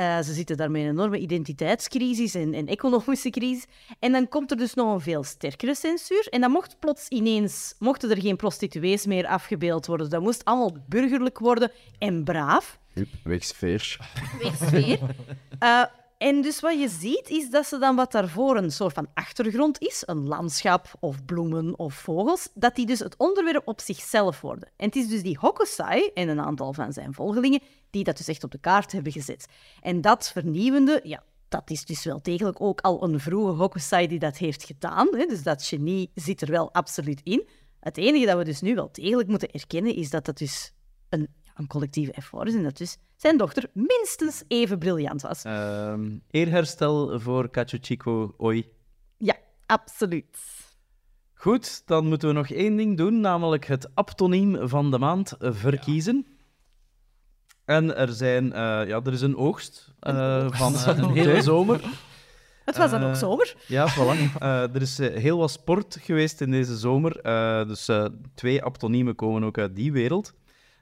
[0.00, 3.66] Eh, ze zitten daar met een enorme identiteitscrisis en, en economische crisis.
[3.98, 6.26] En dan komt er dus nog een veel sterkere censuur.
[6.30, 10.10] En dan mocht plots ineens, mochten er geen prostituees meer afgebeeld worden.
[10.10, 12.78] Dat moest allemaal burgerlijk worden en braaf.
[13.22, 13.98] Wegsfeer.
[14.54, 14.98] Sfeer.
[15.58, 15.84] Eh,
[16.20, 19.80] en dus wat je ziet, is dat ze dan wat daarvoor een soort van achtergrond
[19.80, 24.68] is, een landschap of bloemen of vogels, dat die dus het onderwerp op zichzelf worden.
[24.76, 27.60] En het is dus die Hokusai en een aantal van zijn volgelingen
[27.90, 29.46] die dat dus echt op de kaart hebben gezet.
[29.80, 34.18] En dat vernieuwende, ja, dat is dus wel degelijk ook al een vroege Hokusai die
[34.18, 35.08] dat heeft gedaan.
[35.16, 35.26] Hè?
[35.26, 37.48] Dus dat genie zit er wel absoluut in.
[37.80, 40.72] Het enige dat we dus nu wel degelijk moeten erkennen, is dat dat dus
[41.08, 41.28] een,
[41.60, 45.42] een collectieve effort is en dat dus zijn dochter minstens even briljant was.
[45.44, 48.68] Ehm, eerherstel voor Kachuchiko Oi.
[49.16, 49.36] Ja,
[49.66, 50.38] absoluut.
[51.34, 56.26] Goed, dan moeten we nog één ding doen, namelijk het aptoniem van de maand verkiezen.
[57.64, 61.80] En er, zijn, eh, ja, er is een oogst eh, van eh, een hele zomer.
[62.64, 63.54] Het was dan ook zomer.
[63.66, 64.38] Ja, voilà.
[64.38, 67.20] Eh, er is heel wat sport geweest in deze zomer.
[67.20, 68.04] eh, dus eh,
[68.34, 70.34] twee aptoniemen komen ook uit die wereld.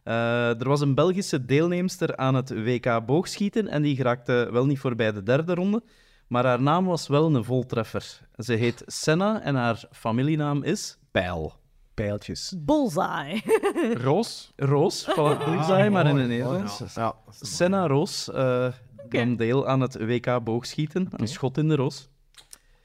[0.08, 4.78] Eh, er was een Belgische deelnemster aan het WK boogschieten en die geraakte wel niet
[4.78, 5.82] voorbij de derde ronde.
[6.26, 8.20] Maar haar naam was wel een voltreffer.
[8.36, 11.52] Ze heet Senna en haar familienaam is Pijl.
[11.94, 12.54] Pijltjes.
[12.58, 13.42] Bullseye.
[14.04, 14.52] Roos?
[14.56, 15.08] Roos.
[15.10, 16.82] Voilà, bullseye, maar in het Nederlands.
[16.94, 17.14] Ja.
[17.30, 18.68] Senna Roos eh
[19.10, 21.08] nam deel aan het WK boogschieten.
[21.10, 22.08] Een schot in de roos.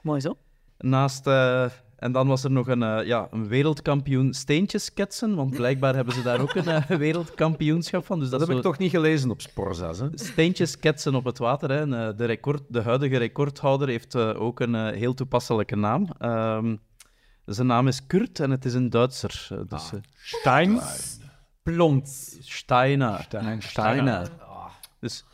[0.00, 0.36] Mooi zo.
[0.78, 1.66] Naast, eh,
[1.96, 6.22] en dan was er nog een, eh, ja, een wereldkampioen steentjesketsen, want blijkbaar hebben ze
[6.22, 8.18] daar ook een eh, wereldkampioenschap van.
[8.18, 9.98] Dus Dat dat, heb ik toch niet gelezen op Sporzas.
[9.98, 10.06] Hè?
[10.14, 11.70] steentjesketsen op het water.
[11.70, 11.80] Hè.
[11.80, 16.08] En, eh, de, record, de huidige recordhouder heeft eh, ook een eh, heel toepasselijke naam.
[16.18, 16.76] Ehm,
[17.44, 19.48] zijn naam is Kurt en het is een Duitser.
[19.68, 20.80] dus, eh, Stein?
[21.62, 22.36] Plons.
[22.40, 23.22] Steiner.
[23.22, 24.28] Stein, Steiner.
[25.00, 25.24] Dus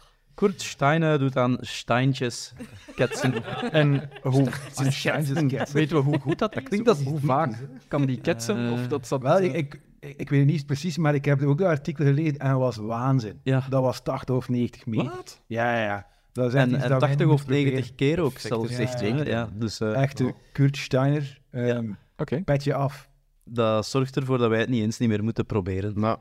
[0.40, 2.52] Kurt Steiner doet aan steintjes
[2.94, 3.34] ketsen.
[3.72, 4.48] En hoe...
[4.90, 6.86] Steintjes Weten we hoe goed dat, dat klinkt?
[6.86, 7.54] Dat, hoe vaak
[7.88, 8.66] kan die ketsen?
[8.66, 9.80] Eh, of dat, dat, Wel, ik, ik,
[10.16, 12.76] ik weet het niet precies, maar ik heb ook een artikel gelezen en het was
[12.76, 13.40] waanzin.
[13.42, 13.62] Ja.
[13.68, 15.04] Dat was 80 of 90 meter.
[15.04, 15.42] Wat?
[15.46, 16.06] Ja, ja, ja.
[16.32, 17.72] Dat is echt En, iets en dat wij 80 niet of proberen.
[17.72, 18.76] 90 keer ook zelfs.
[18.76, 19.48] Ja, ja, ja.
[19.54, 22.42] Dus, eh, Echte Kurt Steiner, ehm, Oké.
[22.42, 23.08] petje af.
[23.44, 25.92] Dat zorgt ervoor dat wij het niet eens niet meer moeten proberen.
[26.00, 26.18] Nou,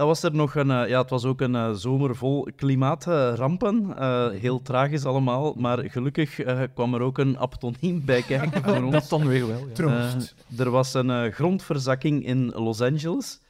[0.00, 0.70] Dan was er nog een...
[0.70, 3.96] eh, ja, het was ook een eh, zomer vol klimaatrampen.
[3.98, 5.54] Eh, heel tragisch allemaal.
[5.56, 8.92] Maar gelukkig eh, kwam er ook een aptoniem bij kijken voor ons.
[8.92, 9.72] Dat dan weer wel, ja.
[9.74, 10.34] Troost.
[10.58, 13.40] Er was een eh, grondverzakking in Los Angeles.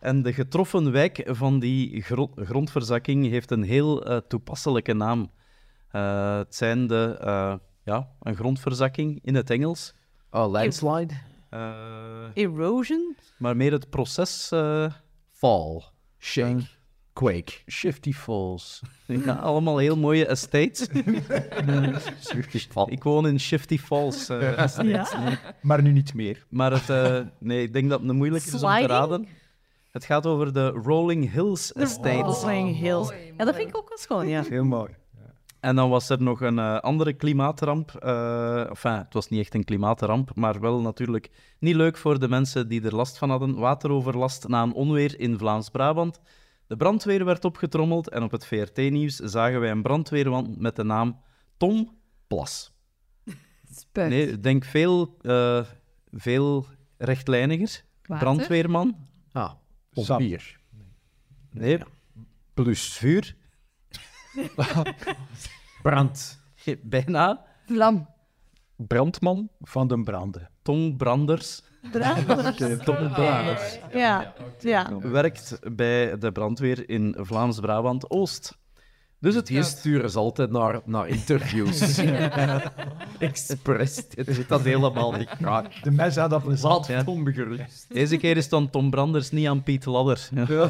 [0.00, 5.30] En de getroffen wijk van die gro- grondverzakking heeft een heel eh, toepasselijke naam.
[5.90, 7.16] Eh, het zijn de...
[7.20, 7.54] eh,
[7.84, 9.94] ja, een grondverzakking in het Engels.
[10.30, 11.14] oh, landslide.
[11.50, 11.70] Eh,
[12.34, 13.16] Erosion?
[13.38, 14.50] maar meer het proces...
[14.52, 14.92] eh,
[15.32, 15.82] Fall.
[16.18, 16.62] Shake.
[17.12, 17.52] Quake.
[17.66, 18.80] Shifty Falls.
[19.26, 20.86] Ja, allemaal heel mooie estates.
[22.88, 24.28] Ik woon in Shifty Falls.
[24.28, 25.06] eh, Ja.
[25.60, 26.46] Maar nu niet meer.
[26.48, 28.88] maar het, eh, nee, ik denk dat het moeilijk is om te Sliding?
[28.90, 29.28] raden.
[29.92, 32.40] Het gaat over de Rolling Hills Estates.
[32.42, 33.12] Rolling Hills.
[33.36, 34.42] Ja, dat vind ik ook wel schoon, ja.
[34.48, 34.90] Heel mooi.
[35.60, 37.94] En dan was er nog een eh, andere klimaatramp.
[37.94, 42.28] eh enfin, het was niet echt een klimaatramp, maar wel natuurlijk niet leuk voor de
[42.28, 43.54] mensen die er last van hadden.
[43.54, 46.20] Wateroverlast na een onweer in Vlaams-Brabant.
[46.66, 51.20] De brandweer werd opgetrommeld en op het VRT-nieuws zagen wij een brandweerman met de naam
[51.56, 52.72] Tom Plas.
[53.74, 54.08] Spuit.
[54.10, 55.64] Nee, ik denk veel, eh,
[56.12, 56.66] veel
[56.98, 57.84] rechtlijniger.
[58.02, 58.24] Water.
[58.26, 58.96] Brandweerman.
[59.32, 59.52] Ah,
[60.18, 60.60] bier.
[61.50, 61.78] Nee,
[62.54, 63.36] Plus vuur.
[65.82, 66.40] brand.
[66.82, 67.44] Bijna.
[67.66, 68.08] Vlam.
[68.76, 69.48] Brandman.
[69.60, 70.50] Van de branden.
[70.62, 71.62] Tom Branders.
[72.84, 73.78] Tom Branders.
[73.92, 74.98] Ja, ja.
[74.98, 78.56] werkt bij de brandweer in Vlaams-Brabant-Oost.
[79.20, 81.98] Dus het Die gaat- sturen ze altijd naar, naar interviews.
[83.18, 84.08] Expres.
[84.08, 85.80] Dit zit dat helemaal niet graag.
[85.80, 86.86] De mensen hadden dat plezant.
[86.86, 87.02] Ja.
[87.06, 87.86] Onbegerust.
[87.88, 90.28] Deze keer is dan Tom Branders niet aan Piet Ladder.
[90.34, 90.46] Ja.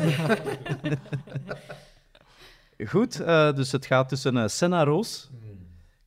[2.86, 5.30] Goed, eh, dus het gaat tussen eh, Senna Roos,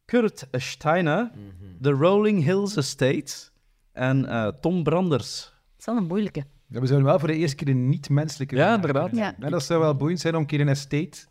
[0.06, 1.32] Kurt Steiner,
[1.80, 3.52] de Rolling Hills Estates
[3.92, 5.44] en eh, Tom Branders.
[5.44, 6.44] Dat is wel een moeilijke.
[6.68, 8.56] Ja, we zouden wel voor de eerste keer een niet-menselijke...
[8.56, 9.16] Ja, inderdaad.
[9.16, 9.36] Ja.
[9.40, 11.26] Ja, dat zou wel boeiend zijn om een keer een estate,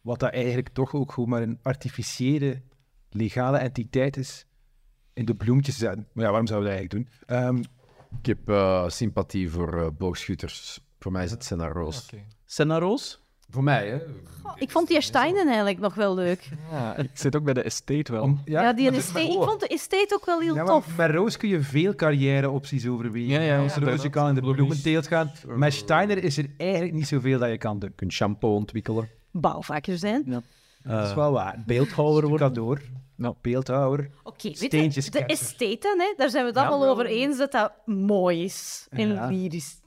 [0.00, 2.62] wat dat eigenlijk toch ook gewoon maar een artificiële,
[3.10, 4.46] legale entiteit is,
[5.12, 6.06] in de bloemetjes te zetten.
[6.12, 7.36] Maar ja, waarom zouden we dat eigenlijk doen?
[7.36, 7.56] Ehm,
[8.20, 10.80] Ik heb eh, sympathie voor eh, boogschutters.
[10.98, 12.10] Voor mij is het Senna Roos.
[12.44, 13.22] Senna Roos?
[13.50, 13.98] Voor mij, hè?
[14.56, 16.48] Ik vond die Steinen eigenlijk nog wel leuk.
[16.70, 18.22] Ja, ik zit ook bij de estate wel.
[18.22, 20.72] om, Ja, ja, die maar- estate, ik vond de estate ook wel heel Ja, maar
[20.72, 20.96] tof.
[20.96, 23.28] met Roos kun je veel carrière-opties overwegen.
[23.28, 25.30] Ja, ja, Als Roos je kan in de bloementeelt gaan.
[25.46, 27.88] Met Steiner is er eigenlijk niet zoveel dat je kan doen.
[27.88, 29.08] Je kunt shampoo ontwikkelen.
[29.30, 30.22] Bouwvakker zijn.
[30.26, 30.42] dat
[30.82, 31.62] Eh, is wel waar.
[31.66, 32.48] beeldhouwer worden.
[32.48, 32.80] Kadoor.
[33.14, 34.10] Nou, beeldhouwer.
[34.22, 37.38] Oké, weet Steentjes je, de estate dan, hè, daar zijn we het allemaal over eens
[37.38, 39.26] dat dat mooi is en Ja.
[39.26, 39.80] lyrisch.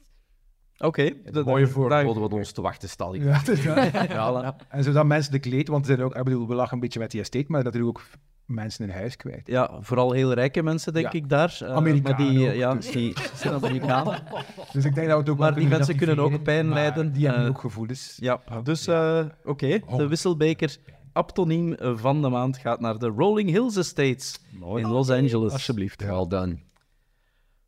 [0.81, 1.09] Oké.
[1.45, 3.15] Mooie voorbeeld wat ons te wachten staat.
[3.15, 3.41] Ja.
[4.07, 6.99] Ja, En zodat mensen de kleed, want zijn ook, ik bedoel, we lachen een beetje
[6.99, 8.01] met die estate, maar dat er ook
[8.45, 9.47] mensen in huis kwijt.
[9.47, 11.11] Ja, vooral heel rijke mensen, denk Ja.
[11.19, 11.57] ik, daar.
[11.63, 12.91] Eh, Amerikanen maar die, ook, ja, dus.
[12.91, 14.23] die zijn Amerikanen.
[14.73, 17.11] Dus ik denk dat we het ook Maar die mensen kunnen ook pijn lijden.
[17.11, 18.17] Die hebben Eh, ook gevoelens.
[18.19, 19.79] Ja, dus eh, oké.
[19.97, 20.77] De Wisselbeker
[21.13, 24.39] aptoniem van de maand gaat naar de Rolling Hills Estates
[24.75, 25.51] in Los Angeles.
[25.51, 26.01] Alsjeblieft.
[26.05, 26.57] Well done.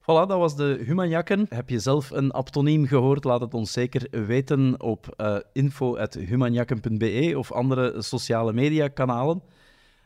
[0.03, 1.45] Voilà, dat was de Humanjakken.
[1.49, 3.23] Heb je zelf een aptoniem gehoord?
[3.23, 9.41] Laat het ons zeker weten op uh, info.humanjakken.be of andere sociale mediakanalen.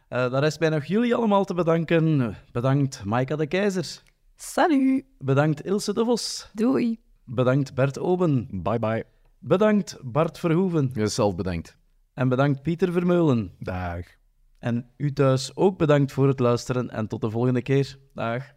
[0.09, 2.35] Uh, daar rest mij nog jullie allemaal te bedanken.
[2.51, 4.03] Bedankt Maika de Keizer.
[4.35, 5.05] Salut!
[5.19, 6.49] Bedankt Ilse de Vos.
[6.53, 6.99] Doei.
[7.25, 8.47] Bedankt Bert Oben.
[8.51, 9.05] Bye bye.
[9.39, 10.89] Bedankt Bart Verhoeven.
[10.93, 11.77] Jezelf bedankt.
[12.13, 13.51] En bedankt Pieter Vermeulen.
[13.59, 14.05] Dag.
[14.59, 17.97] En u thuis ook bedankt voor het luisteren en tot de volgende keer.
[18.13, 18.56] Dag.